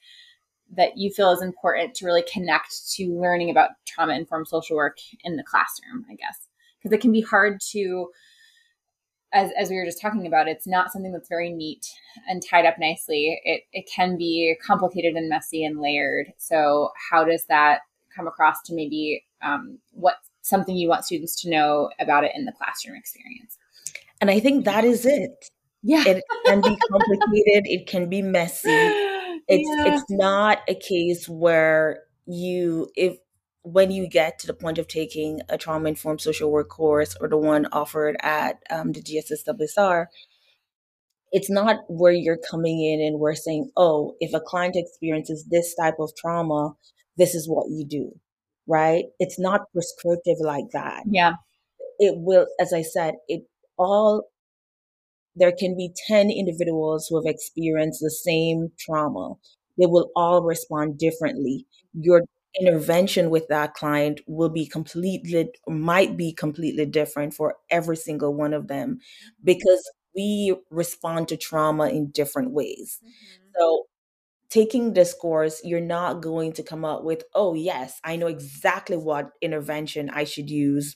[0.74, 4.98] that you feel is important to really connect to learning about trauma informed social work
[5.22, 6.48] in the classroom, I guess.
[6.78, 8.08] Because it can be hard to,
[9.32, 11.86] as, as we were just talking about, it's not something that's very neat
[12.28, 13.40] and tied up nicely.
[13.44, 16.32] It, it can be complicated and messy and layered.
[16.38, 17.80] So, how does that
[18.14, 22.46] come across to maybe um, what something you want students to know about it in
[22.46, 23.58] the classroom experience?
[24.20, 25.50] And I think that is it.
[25.82, 26.04] Yeah.
[26.06, 28.68] It can be complicated, it can be messy.
[29.48, 29.94] It's yeah.
[29.94, 33.16] it's not a case where you if
[33.62, 37.28] when you get to the point of taking a trauma informed social work course or
[37.28, 40.06] the one offered at um, the GSSWSR,
[41.30, 45.74] it's not where you're coming in and we're saying, oh, if a client experiences this
[45.76, 46.72] type of trauma,
[47.16, 48.12] this is what you do,
[48.66, 49.04] right?
[49.20, 51.04] It's not prescriptive like that.
[51.08, 51.34] Yeah.
[51.98, 53.42] It will, as I said, it
[53.78, 54.24] all
[55.34, 59.34] there can be 10 individuals who have experienced the same trauma.
[59.78, 61.66] They will all respond differently.
[61.94, 62.22] Your
[62.60, 68.52] intervention with that client will be completely, might be completely different for every single one
[68.52, 68.98] of them
[69.42, 72.98] because we respond to trauma in different ways.
[73.02, 73.48] Mm-hmm.
[73.58, 73.84] So,
[74.50, 78.98] taking this course, you're not going to come up with, oh, yes, I know exactly
[78.98, 80.94] what intervention I should use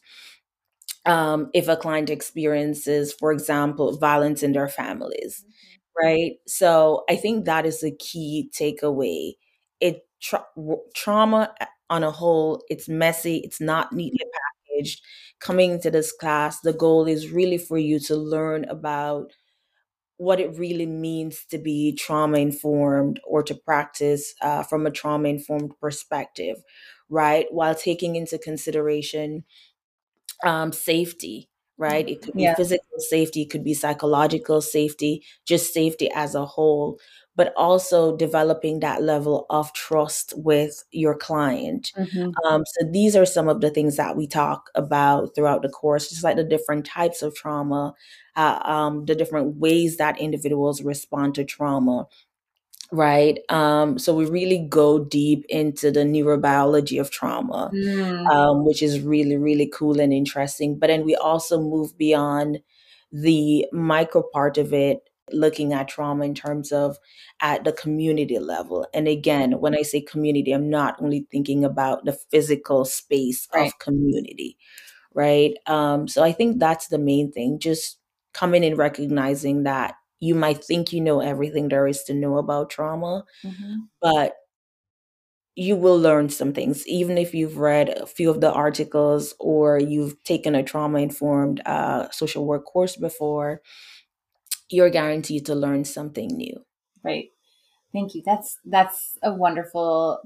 [1.07, 6.07] um, if a client experiences, for example, violence in their families, mm-hmm.
[6.07, 6.33] right?
[6.47, 9.33] So I think that is a key takeaway.
[9.81, 10.47] It tra-
[10.95, 11.55] trauma
[11.89, 15.03] on a whole, it's messy, it's not neatly packaged.
[15.41, 19.33] Coming into this class, the goal is really for you to learn about
[20.19, 25.29] what it really means to be trauma informed or to practice uh, from a trauma
[25.29, 26.57] informed perspective,
[27.11, 27.47] right?
[27.51, 29.45] While taking into consideration
[30.45, 32.09] um, safety, right?
[32.09, 32.55] It could be yeah.
[32.55, 36.99] physical safety, it could be psychological safety, just safety as a whole,
[37.37, 41.93] but also developing that level of trust with your client.
[41.97, 42.31] Mm-hmm.
[42.47, 46.09] Um, so these are some of the things that we talk about throughout the course,
[46.09, 47.95] just like the different types of trauma,
[48.37, 52.07] uh, um, the different ways that individuals respond to trauma
[52.93, 53.39] right?
[53.49, 58.27] Um, so we really go deep into the neurobiology of trauma, mm.
[58.29, 60.79] um, which is really, really cool and interesting.
[60.79, 62.61] But then we also move beyond
[63.13, 65.01] the micro part of it,
[65.33, 66.99] looking at trauma in terms of
[67.41, 68.87] at the community level.
[68.95, 73.67] And again, when I say community, I'm not only thinking about the physical space right.
[73.67, 74.57] of community,
[75.15, 75.55] right?
[75.67, 77.99] Um, so I think that's the main thing, just
[78.33, 79.95] coming and recognizing that
[80.27, 83.75] you might think you know everything there is to know about trauma, mm-hmm.
[84.01, 84.35] but
[85.55, 89.79] you will learn some things, even if you've read a few of the articles or
[89.79, 93.63] you've taken a trauma informed uh, social work course before.
[94.69, 96.65] You're guaranteed to learn something new.
[97.03, 97.29] Right.
[97.93, 98.23] Thank you.
[98.27, 100.21] That's that's a wonderful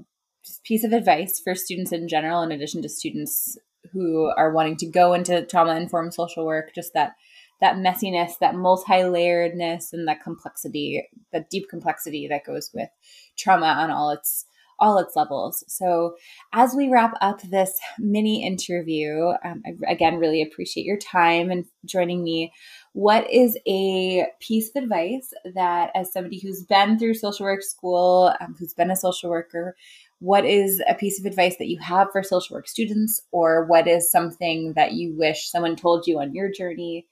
[0.65, 3.57] piece of advice for students in general, in addition to students
[3.93, 6.73] who are wanting to go into trauma informed social work.
[6.75, 7.13] Just that
[7.61, 12.89] that messiness, that multi-layeredness, and that complexity, the deep complexity that goes with
[13.37, 14.45] trauma on all its
[14.81, 15.63] all its levels.
[15.67, 16.15] So,
[16.53, 21.65] as we wrap up this mini interview, um, I again really appreciate your time and
[21.85, 22.51] joining me.
[22.93, 28.33] What is a piece of advice that, as somebody who's been through social work school,
[28.41, 29.75] um, who's been a social worker,
[30.19, 33.87] what is a piece of advice that you have for social work students, or what
[33.87, 37.05] is something that you wish someone told you on your journey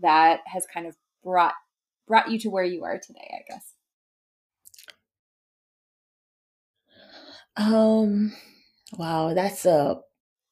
[0.00, 1.54] that has kind of brought
[2.06, 3.30] brought you to where you are today?
[3.32, 3.74] I guess.
[7.56, 8.32] Um,
[8.98, 10.00] wow, that's a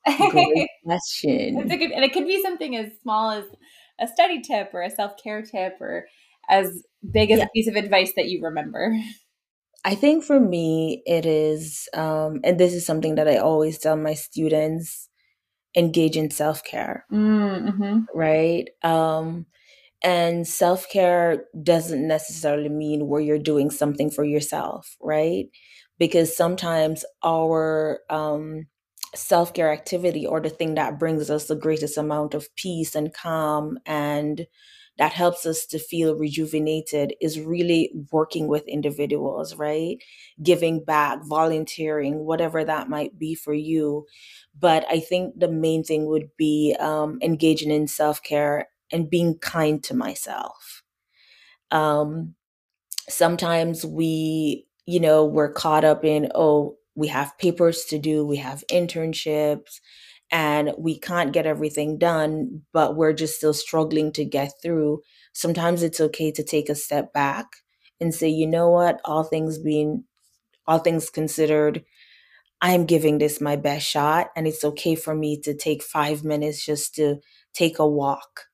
[0.06, 1.58] great question.
[1.58, 3.44] It's a good, and it could be something as small as
[4.00, 6.06] a study tip or a self care tip or
[6.48, 7.44] as big as yeah.
[7.44, 8.94] a piece of advice that you remember.
[9.84, 13.96] I think for me, it is, um, and this is something that I always tell
[13.96, 15.08] my students
[15.76, 18.00] engage in self care, mm-hmm.
[18.14, 18.68] right?
[18.82, 19.46] Um,
[20.02, 25.46] and self care doesn't necessarily mean where you're doing something for yourself, right?
[26.02, 28.66] because sometimes our um,
[29.14, 33.14] self care activity or the thing that brings us the greatest amount of peace and
[33.14, 34.46] calm and
[35.02, 39.98] that helps us to feel rejuvenated is really working with individuals, right?
[40.42, 44.06] Giving back, volunteering, whatever that might be for you.
[44.58, 49.38] But I think the main thing would be um, engaging in self care and being
[49.38, 50.82] kind to myself.
[51.70, 52.34] Um,
[53.08, 58.38] sometimes we you know, we're caught up in, oh, we have papers to do, we
[58.38, 59.80] have internships,
[60.32, 65.02] and we can't get everything done, but we're just still struggling to get through.
[65.32, 67.46] Sometimes it's okay to take a step back
[68.00, 70.04] and say, you know what, all things being,
[70.66, 71.84] all things considered,
[72.62, 76.64] I'm giving this my best shot, and it's okay for me to take five minutes
[76.64, 77.16] just to
[77.52, 78.46] take a walk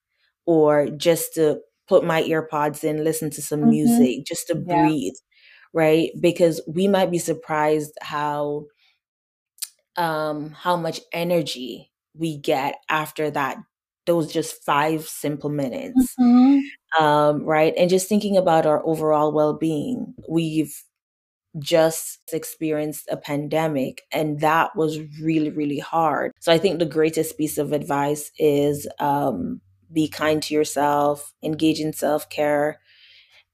[0.46, 3.70] or just to put my earpods in, listen to some mm-hmm.
[3.70, 4.82] music, just to yeah.
[4.82, 5.14] breathe
[5.72, 6.10] right?
[6.20, 8.64] Because we might be surprised how
[9.98, 13.58] um how much energy we get after that
[14.06, 17.02] those just five simple minutes mm-hmm.
[17.02, 20.82] um right and just thinking about our overall well-being we've
[21.58, 27.36] just experienced a pandemic and that was really really hard so i think the greatest
[27.36, 29.60] piece of advice is um
[29.92, 32.78] be kind to yourself engage in self-care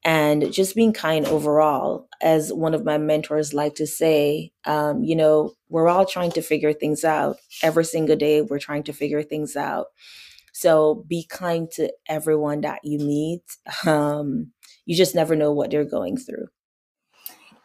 [0.04, 2.08] and just being kind overall.
[2.22, 6.42] As one of my mentors like to say, um, you know, we're all trying to
[6.42, 7.36] figure things out.
[7.62, 9.86] Every single day, we're trying to figure things out.
[10.52, 13.42] So be kind to everyone that you meet.
[13.86, 14.52] Um,
[14.86, 16.46] you just never know what they're going through.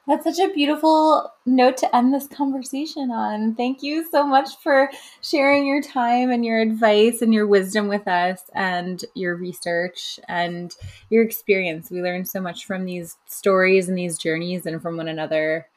[0.10, 3.54] That's such a beautiful note to end this conversation on.
[3.54, 4.90] Thank you so much for
[5.22, 10.76] sharing your time and your advice and your wisdom with us and your research and
[11.12, 11.92] your experience.
[11.92, 15.68] We learned so much from these stories and these journeys and from one another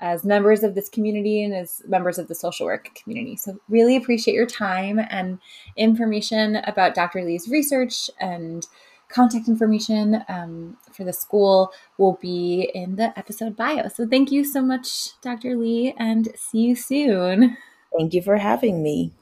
[0.00, 3.36] as members of this community and as members of the social work community.
[3.36, 5.38] So, really appreciate your time and
[5.76, 7.22] information about Dr.
[7.22, 8.66] Lee's research and
[9.08, 13.88] contact information um, for the school will be in the episode bio.
[13.88, 15.56] So thank you so much, Dr.
[15.56, 17.56] Lee, and see you soon.
[17.96, 19.12] Thank you for having me.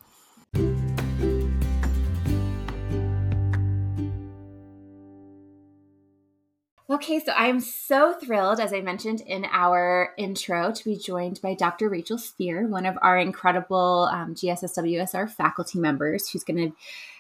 [6.95, 11.41] Okay, so I am so thrilled, as I mentioned in our intro, to be joined
[11.43, 11.89] by Dr.
[11.89, 16.77] Rachel Speer, one of our incredible um, GSSWSR faculty members, who's going to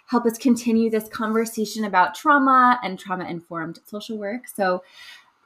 [0.07, 4.49] help us continue this conversation about trauma and trauma informed social work.
[4.49, 4.83] So,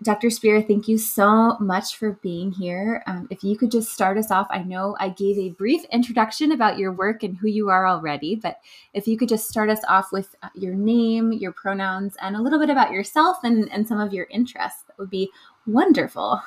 [0.01, 0.31] Dr.
[0.31, 3.03] Speer, thank you so much for being here.
[3.09, 6.53] Um, if you could just start us off, I know I gave a brief introduction
[6.53, 8.61] about your work and who you are already, but
[8.95, 12.41] if you could just start us off with uh, your name, your pronouns, and a
[12.41, 15.31] little bit about yourself and, and some of your interests, that would be
[15.67, 16.41] wonderful.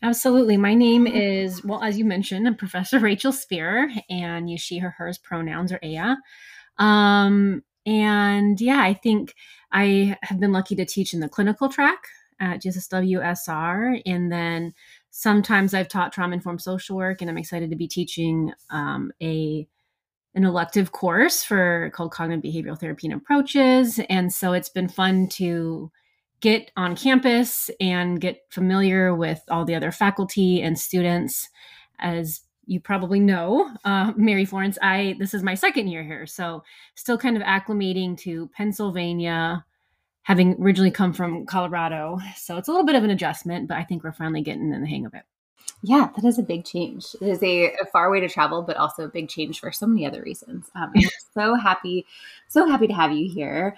[0.00, 0.56] Absolutely.
[0.56, 4.90] My name is, well, as you mentioned, I'm Professor Rachel Speer, and you, she, her,
[4.90, 6.14] hers pronouns are Aya.
[6.78, 9.34] Um, and yeah, I think
[9.72, 12.04] I have been lucky to teach in the clinical track
[12.40, 14.02] at GSSWSR.
[14.06, 14.74] And then
[15.10, 19.66] sometimes I've taught trauma informed social work, and I'm excited to be teaching um, a
[20.34, 23.98] an elective course for called cognitive behavioral therapy and approaches.
[24.08, 25.90] And so it's been fun to
[26.40, 31.48] get on campus and get familiar with all the other faculty and students
[31.98, 36.62] as you probably know, uh, Mary Florence, I this is my second year here, so
[36.94, 39.64] still kind of acclimating to Pennsylvania,
[40.22, 42.18] having originally come from Colorado.
[42.36, 44.80] So it's a little bit of an adjustment, but I think we're finally getting in
[44.80, 45.22] the hang of it.
[45.82, 47.06] Yeah, that is a big change.
[47.20, 49.86] It is a, a far way to travel, but also a big change for so
[49.86, 50.70] many other reasons.
[50.74, 52.06] Um, I'm so happy,
[52.48, 53.76] so happy to have you here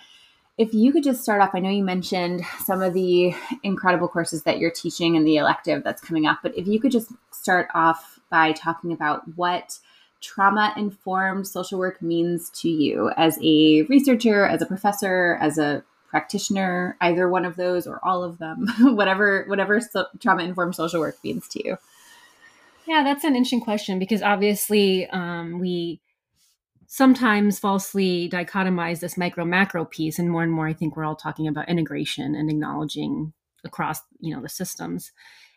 [0.61, 4.43] if you could just start off, I know you mentioned some of the incredible courses
[4.43, 7.69] that you're teaching and the elective that's coming up, but if you could just start
[7.75, 9.79] off by talking about what
[10.21, 15.83] trauma informed social work means to you as a researcher, as a professor, as a
[16.09, 21.01] practitioner, either one of those or all of them, whatever whatever so, trauma informed social
[21.01, 21.79] work means to you.
[22.87, 26.01] Yeah, that's an interesting question because obviously um, we
[26.89, 31.15] sometimes falsely dichotomize this micro macro piece, and more and more, I think we're all
[31.17, 33.33] talking about integration and acknowledging
[33.65, 35.13] across you know the systems.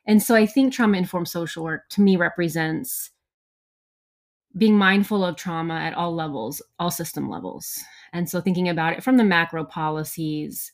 [0.06, 3.12] And so I think trauma informed social work to me represents
[4.56, 7.80] being mindful of trauma at all levels, all system levels.
[8.12, 10.72] And so thinking about it from the macro policies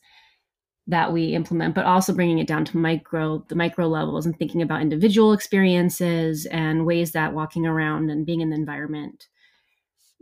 [0.86, 4.60] that we implement, but also bringing it down to micro, the micro levels and thinking
[4.60, 9.28] about individual experiences and ways that walking around and being in the environment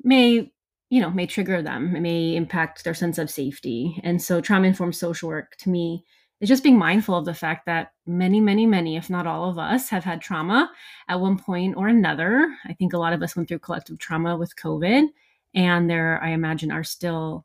[0.04, 0.52] may,
[0.90, 4.00] you know, may trigger them, it may impact their sense of safety.
[4.04, 6.04] And so trauma informed social work to me
[6.40, 9.58] is just being mindful of the fact that many, many, many, if not all of
[9.58, 10.70] us, have had trauma
[11.08, 12.54] at one point or another.
[12.66, 15.08] I think a lot of us went through collective trauma with COVID,
[15.54, 17.44] and there, I imagine, are still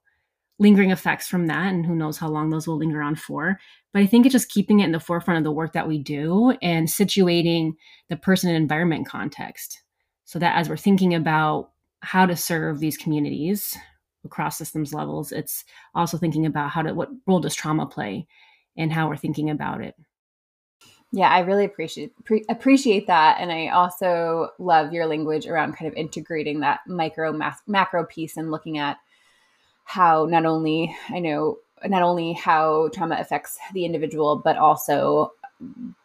[0.59, 3.59] lingering effects from that, and who knows how long those will linger on for.
[3.91, 5.97] But I think it's just keeping it in the forefront of the work that we
[5.97, 7.73] do and situating
[8.09, 9.81] the person and environment context
[10.25, 11.71] so that as we're thinking about
[12.01, 13.77] how to serve these communities
[14.25, 15.65] across systems levels, it's
[15.95, 18.27] also thinking about how to what role does trauma play
[18.77, 19.95] and how we're thinking about it.
[21.11, 25.87] Yeah, I really appreciate pre- appreciate that, and I also love your language around kind
[25.91, 28.97] of integrating that micro macro piece and looking at
[29.83, 35.33] how not only I know not only how trauma affects the individual, but also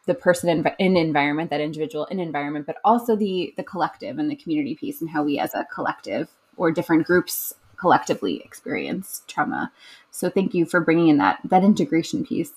[0.07, 4.31] the person in, in environment, that individual in environment, but also the the collective and
[4.31, 9.73] the community piece, and how we as a collective or different groups collectively experience trauma.
[10.11, 12.53] So thank you for bringing in that that integration piece.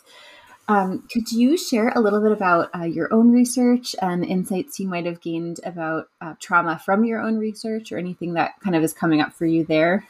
[0.67, 4.87] Um, could you share a little bit about uh, your own research and insights you
[4.87, 8.83] might have gained about uh, trauma from your own research, or anything that kind of
[8.83, 10.07] is coming up for you there?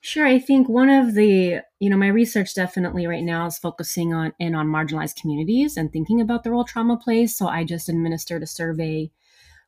[0.00, 0.26] Sure.
[0.26, 4.32] I think one of the, you know, my research definitely right now is focusing on
[4.40, 7.36] in on marginalized communities and thinking about the role trauma plays.
[7.36, 9.12] So I just administered a survey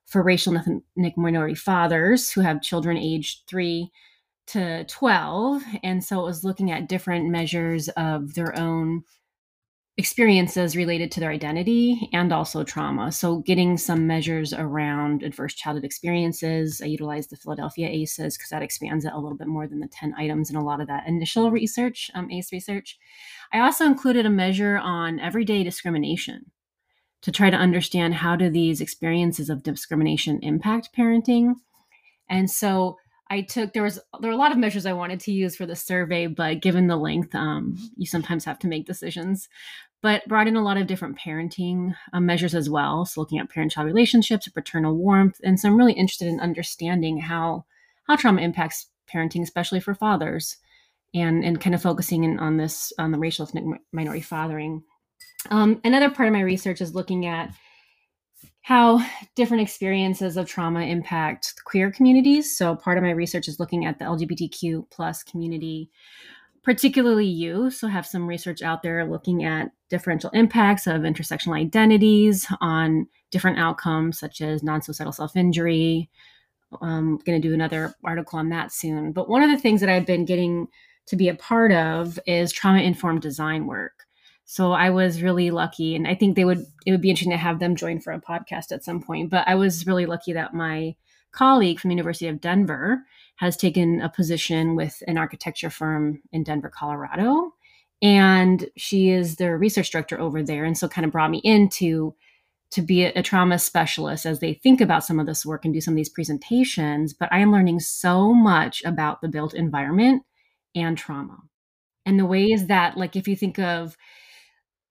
[0.05, 3.93] for racial ethnic minority fathers who have children aged three
[4.49, 5.63] to 12.
[5.83, 9.05] And so it was looking at different measures of their own
[9.97, 13.13] experiences related to their identity and also trauma.
[13.13, 16.81] So, getting some measures around adverse childhood experiences.
[16.83, 19.89] I utilized the Philadelphia ACEs because that expands it a little bit more than the
[19.89, 22.99] 10 items in a lot of that initial research, um, ACE research.
[23.53, 26.51] I also included a measure on everyday discrimination
[27.23, 31.55] to try to understand how do these experiences of discrimination impact parenting.
[32.29, 32.99] And so
[33.31, 35.67] I took there was there were a lot of measures I wanted to use for
[35.67, 39.49] the survey, but given the length, um, you sometimes have to make decisions.
[40.03, 43.07] But brought in a lot of different parenting um, measures as well.
[43.07, 47.65] So looking at parent-child relationships, paternal warmth, and so I'm really interested in understanding how
[48.07, 50.59] how trauma impacts parenting, especially for fathers,
[51.15, 54.83] and and kind of focusing in on this on the racial ethnic minority fathering.
[55.51, 57.51] Um, another part of my research is looking at
[58.65, 58.99] how
[59.35, 62.57] different experiences of trauma impact queer communities.
[62.57, 65.91] So part of my research is looking at the LGBTQ plus community,
[66.63, 67.71] particularly you.
[67.71, 73.59] So have some research out there looking at differential impacts of intersectional identities on different
[73.59, 76.09] outcomes such as non-suicidal self-injury.
[76.81, 79.13] I'm going to do another article on that soon.
[79.13, 80.69] But one of the things that I've been getting
[81.09, 84.04] to be a part of is trauma informed design work.
[84.47, 87.39] So I was really lucky, and I think they would it would be interesting to
[87.39, 89.31] have them join for a podcast at some point.
[89.31, 90.97] But I was really lucky that my
[91.33, 93.03] colleague from the University of Denver
[93.37, 97.55] has taken a position with an architecture firm in Denver, Colorado,
[98.03, 102.15] and she is the research director over there, and so kind of brought me into
[102.71, 105.81] to be a trauma specialist as they think about some of this work and do
[105.81, 107.15] some of these presentations.
[107.15, 110.25] But I am learning so much about the built environment
[110.75, 111.39] and trauma
[112.05, 113.97] and the ways that like if you think of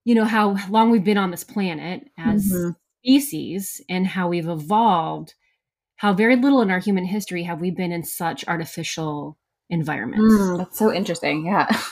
[0.05, 2.71] you know how long we've been on this planet as mm-hmm.
[3.01, 5.33] species and how we've evolved
[5.97, 9.37] how very little in our human history have we been in such artificial
[9.69, 10.35] environments.
[10.35, 11.67] Mm, that's so interesting yeah.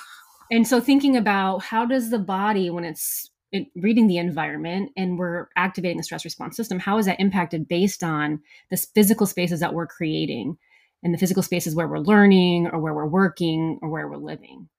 [0.52, 3.32] And so thinking about how does the body when it's
[3.76, 8.04] reading the environment and we're activating the stress response system how is that impacted based
[8.04, 8.40] on
[8.70, 10.58] the physical spaces that we're creating
[11.04, 14.70] and the physical spaces where we're learning or where we're working or where we're living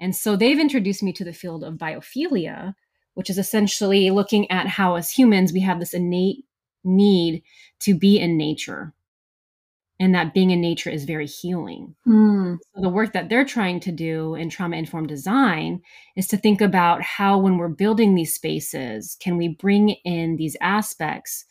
[0.00, 2.74] and so they've introduced me to the field of biophilia,
[3.14, 6.44] which is essentially looking at how, as humans, we have this innate
[6.84, 7.42] need
[7.80, 8.92] to be in nature.
[9.98, 11.94] and that being in nature is very healing.
[12.06, 12.58] Mm.
[12.74, 15.80] So the work that they're trying to do in trauma informed design
[16.16, 20.56] is to think about how when we're building these spaces, can we bring in these
[20.60, 21.46] aspects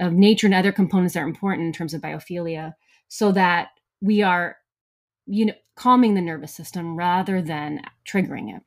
[0.00, 2.72] of nature and other components that are important in terms of biophilia
[3.08, 3.68] so that
[4.00, 4.56] we are
[5.30, 8.62] you know calming the nervous system rather than triggering it.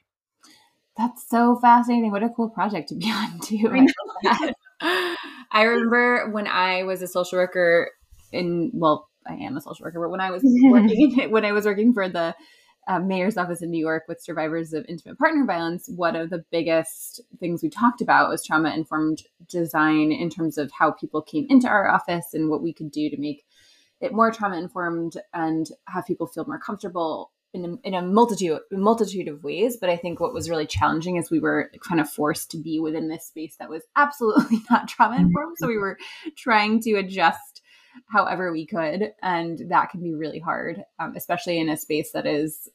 [0.98, 2.12] That's so fascinating.
[2.12, 3.88] What a cool project to be on too.
[4.26, 5.16] I,
[5.52, 7.92] I remember when I was a social worker
[8.32, 11.66] in well, I am a social worker, but when I was working when I was
[11.66, 12.34] working for the
[12.88, 16.44] uh, mayor's office in New York with survivors of intimate partner violence, one of the
[16.52, 21.46] biggest things we talked about was trauma informed design in terms of how people came
[21.50, 23.46] into our office and what we could do to make
[24.04, 28.60] it more trauma informed and have people feel more comfortable in a, in a multitude
[28.72, 29.78] multitude of ways.
[29.78, 32.80] But I think what was really challenging is we were kind of forced to be
[32.80, 35.58] within this space that was absolutely not trauma informed.
[35.58, 35.98] So we were
[36.36, 37.62] trying to adjust
[38.08, 39.14] however we could.
[39.22, 42.68] And that can be really hard, um, especially in a space that is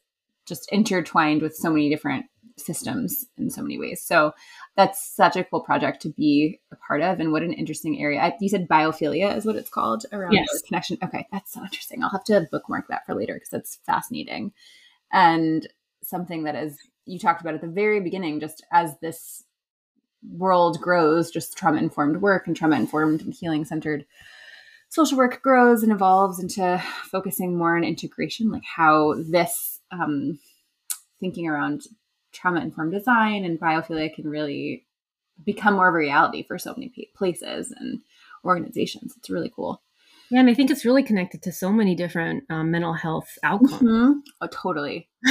[0.45, 2.25] just intertwined with so many different
[2.59, 4.01] systems in so many ways.
[4.01, 4.33] So
[4.75, 7.19] that's such a cool project to be a part of.
[7.19, 8.19] And what an interesting area.
[8.19, 10.61] I, you said biophilia is what it's called around yes.
[10.67, 10.97] connection.
[11.03, 12.03] Okay, that's so interesting.
[12.03, 14.51] I'll have to bookmark that for later because that's fascinating.
[15.11, 15.67] And
[16.03, 19.43] something that is, you talked about at the very beginning, just as this
[20.31, 24.05] world grows, just trauma informed work and trauma informed and healing centered
[24.89, 30.39] social work grows and evolves into focusing more on integration, like how this um,
[31.19, 31.83] thinking around
[32.31, 34.85] trauma informed design and biophilia can really
[35.45, 37.99] become more of a reality for so many places and
[38.45, 39.13] organizations.
[39.17, 39.81] It's really cool.
[40.31, 43.81] Yeah, and I think it's really connected to so many different um, mental health outcomes.
[43.81, 44.19] Mm-hmm.
[44.41, 45.09] Oh, totally.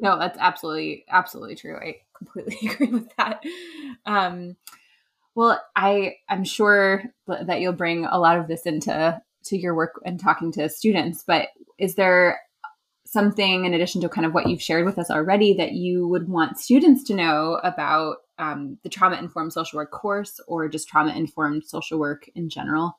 [0.00, 1.76] no, that's absolutely, absolutely true.
[1.76, 3.42] I completely agree with that.
[4.06, 4.56] Um,
[5.36, 10.00] well, I I'm sure that you'll bring a lot of this into to your work
[10.04, 11.48] and talking to students, but
[11.78, 12.40] is there
[13.10, 16.28] something in addition to kind of what you've shared with us already that you would
[16.28, 21.12] want students to know about um, the trauma informed social work course or just trauma
[21.12, 22.98] informed social work in general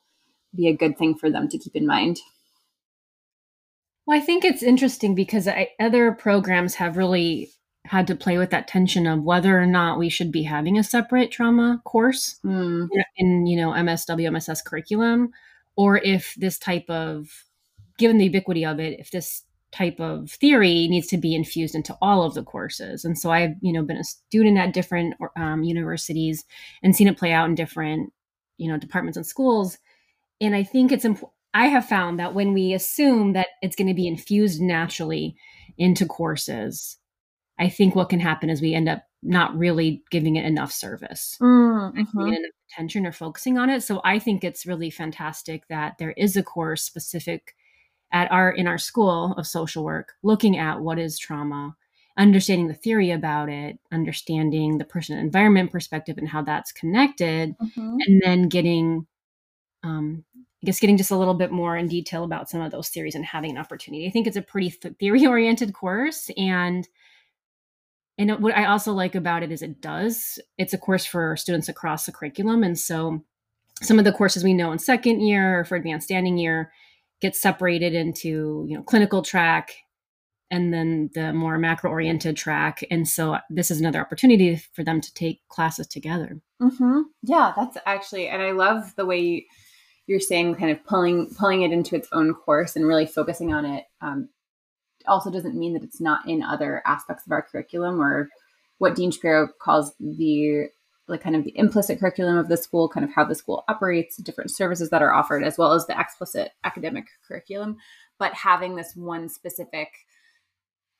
[0.54, 2.20] be a good thing for them to keep in mind
[4.06, 7.50] well i think it's interesting because I, other programs have really
[7.86, 10.84] had to play with that tension of whether or not we should be having a
[10.84, 12.88] separate trauma course mm.
[12.92, 15.32] in, in, you know MSW MSS curriculum,
[15.74, 17.28] or if this type of,
[17.98, 19.42] given the ubiquity of it, if this
[19.72, 23.04] type of theory needs to be infused into all of the courses.
[23.04, 26.44] And so I've you know been a student at different um, universities
[26.82, 28.12] and seen it play out in different
[28.58, 29.78] you know departments and schools.
[30.40, 31.32] And I think it's important.
[31.54, 35.36] I have found that when we assume that it's going to be infused naturally
[35.76, 36.96] into courses,
[37.58, 41.36] I think what can happen is we end up not really giving it enough service,
[41.40, 42.20] mm-hmm.
[42.20, 42.40] enough
[42.72, 43.82] attention or focusing on it.
[43.82, 47.54] So I think it's really fantastic that there is a course specific
[48.12, 51.74] at our in our school of social work looking at what is trauma
[52.18, 57.96] understanding the theory about it understanding the person environment perspective and how that's connected mm-hmm.
[58.06, 59.06] and then getting
[59.84, 62.88] um, I guess getting just a little bit more in detail about some of those
[62.88, 64.06] theories and having an opportunity.
[64.06, 66.86] I think it's a pretty th- theory oriented course and
[68.18, 71.68] and what I also like about it is it does, it's a course for students
[71.68, 72.62] across the curriculum.
[72.62, 73.24] And so
[73.80, 76.70] some of the courses we know in second year or for advanced standing year
[77.22, 79.72] get separated into, you know, clinical track
[80.50, 82.84] and then the more macro oriented track.
[82.90, 86.38] And so this is another opportunity for them to take classes together.
[86.60, 87.00] Mm-hmm.
[87.22, 89.46] Yeah, that's actually, and I love the way
[90.06, 93.64] you're saying kind of pulling pulling it into its own course and really focusing on
[93.64, 94.28] it um,
[95.06, 98.28] also doesn't mean that it's not in other aspects of our curriculum or
[98.78, 100.66] what Dean Shapiro calls the
[101.12, 104.16] like kind of the implicit curriculum of the school, kind of how the school operates,
[104.16, 107.76] different services that are offered, as well as the explicit academic curriculum.
[108.18, 109.88] But having this one specific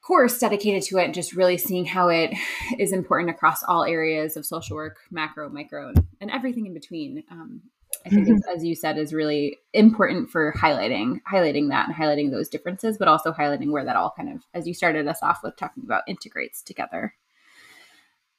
[0.03, 2.33] course dedicated to it, and just really seeing how it
[2.79, 7.63] is important across all areas of social work, macro, micro, and everything in between, um,
[8.05, 8.57] I think, mm-hmm.
[8.57, 13.07] as you said, is really important for highlighting highlighting that and highlighting those differences, but
[13.07, 16.03] also highlighting where that all kind of, as you started us off with talking about,
[16.09, 17.15] integrates together.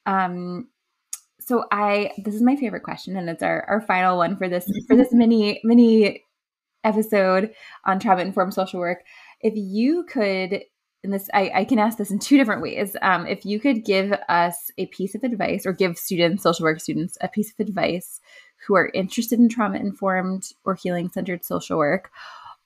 [0.06, 0.68] Um,
[1.46, 4.70] so I this is my favorite question, and it's our our final one for this
[4.86, 6.22] for this mini mini
[6.84, 7.52] episode
[7.84, 9.02] on trauma informed social work.
[9.40, 10.64] If you could
[11.02, 12.96] and this I, I, can ask this in two different ways.
[13.02, 16.80] Um, if you could give us a piece of advice or give students, social work
[16.80, 18.20] students, a piece of advice
[18.66, 22.10] who are interested in trauma informed or healing centered social work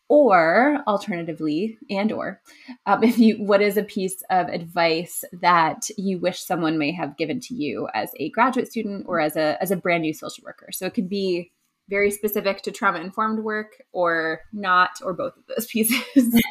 [0.09, 2.41] or alternatively and or
[2.87, 7.17] um, if you what is a piece of advice that you wish someone may have
[7.17, 10.43] given to you as a graduate student or as a as a brand new social
[10.45, 11.51] worker so it could be
[11.89, 16.03] very specific to trauma informed work or not, or both of those pieces?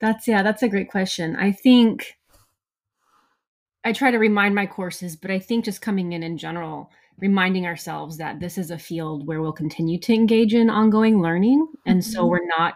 [0.00, 1.36] that's, yeah, that's a great question.
[1.36, 2.18] I think
[3.84, 7.66] I try to remind my courses, but I think just coming in in general, reminding
[7.66, 11.66] ourselves that this is a field where we'll continue to engage in ongoing learning.
[11.86, 12.10] And mm-hmm.
[12.10, 12.74] so we're not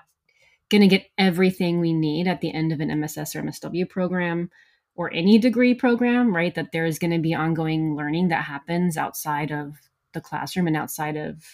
[0.68, 4.50] going to get everything we need at the end of an MSS or MSW program
[4.94, 6.54] or any degree program, right?
[6.54, 9.76] That there is going to be ongoing learning that happens outside of
[10.12, 11.44] the classroom and outside of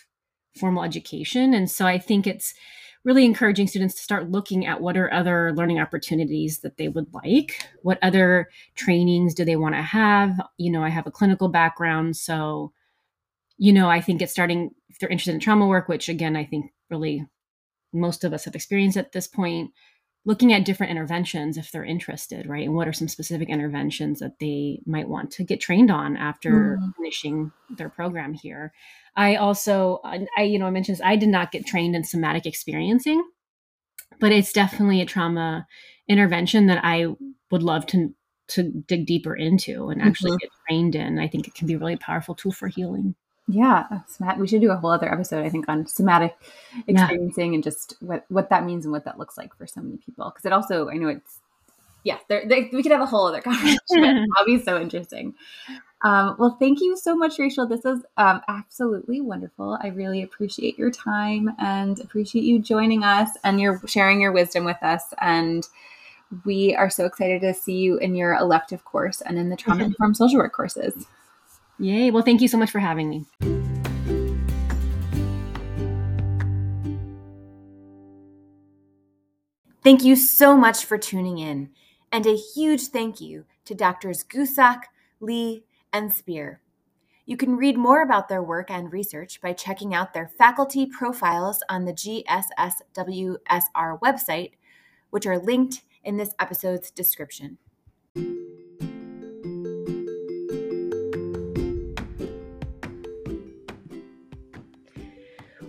[0.58, 1.52] formal education.
[1.54, 2.54] And so I think it's
[3.04, 7.12] really encouraging students to start looking at what are other learning opportunities that they would
[7.12, 7.68] like.
[7.82, 10.40] What other trainings do they want to have?
[10.58, 12.72] You know i have a clinical background so
[13.58, 16.44] you know i think it's starting if they're interested in trauma work which again i
[16.44, 17.26] think really
[17.92, 19.70] most of us have experienced at this point
[20.24, 24.38] looking at different interventions if they're interested right and what are some specific interventions that
[24.38, 26.92] they might want to get trained on after mm.
[26.96, 28.72] finishing their program here
[29.16, 32.46] I also, I you know, I mentioned this, I did not get trained in somatic
[32.46, 33.22] experiencing,
[34.20, 35.66] but it's definitely a trauma
[36.08, 37.06] intervention that I
[37.50, 38.14] would love to
[38.48, 40.38] to dig deeper into and actually mm-hmm.
[40.38, 41.18] get trained in.
[41.18, 43.14] I think it can be a really powerful tool for healing.
[43.52, 44.00] Yeah,
[44.38, 46.34] we should do a whole other episode, I think, on somatic
[46.86, 47.56] experiencing yeah.
[47.56, 50.30] and just what what that means and what that looks like for so many people.
[50.30, 51.40] Because it also, I know it's,
[52.02, 53.78] yeah, there, we could have a whole other conversation.
[53.90, 55.34] That'll be so interesting.
[56.00, 57.66] Um, well, thank you so much, Rachel.
[57.66, 59.78] This is um, absolutely wonderful.
[59.82, 64.64] I really appreciate your time and appreciate you joining us and your sharing your wisdom
[64.64, 65.12] with us.
[65.20, 65.68] And
[66.46, 69.84] we are so excited to see you in your elective course and in the trauma
[69.92, 71.06] informed social work courses.
[71.78, 72.10] Yay.
[72.10, 73.24] Well, thank you so much for having me.
[79.82, 81.70] Thank you so much for tuning in.
[82.12, 84.82] And a huge thank you to Doctors Gusak,
[85.20, 86.60] Lee, and Speer.
[87.26, 91.62] You can read more about their work and research by checking out their faculty profiles
[91.68, 93.38] on the GSSWSR
[94.00, 94.52] website,
[95.10, 97.58] which are linked in this episode's description.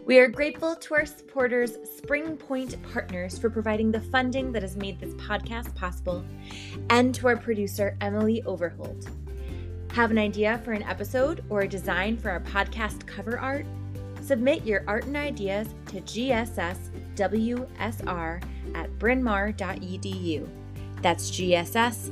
[0.06, 4.76] We are grateful to our supporters, Spring Point Partners, for providing the funding that has
[4.76, 6.26] made this podcast possible,
[6.90, 9.08] and to our producer, Emily Overholt.
[9.94, 13.66] Have an idea for an episode or a design for our podcast cover art?
[14.22, 16.84] Submit your art and ideas to gsswsr
[18.76, 20.50] at bryn-mawr.edu.
[21.02, 22.10] That's gsswsr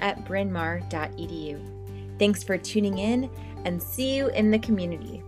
[0.00, 2.18] at bryn-mawr.edu.
[2.20, 3.28] Thanks for tuning in
[3.64, 5.24] and see you in the community.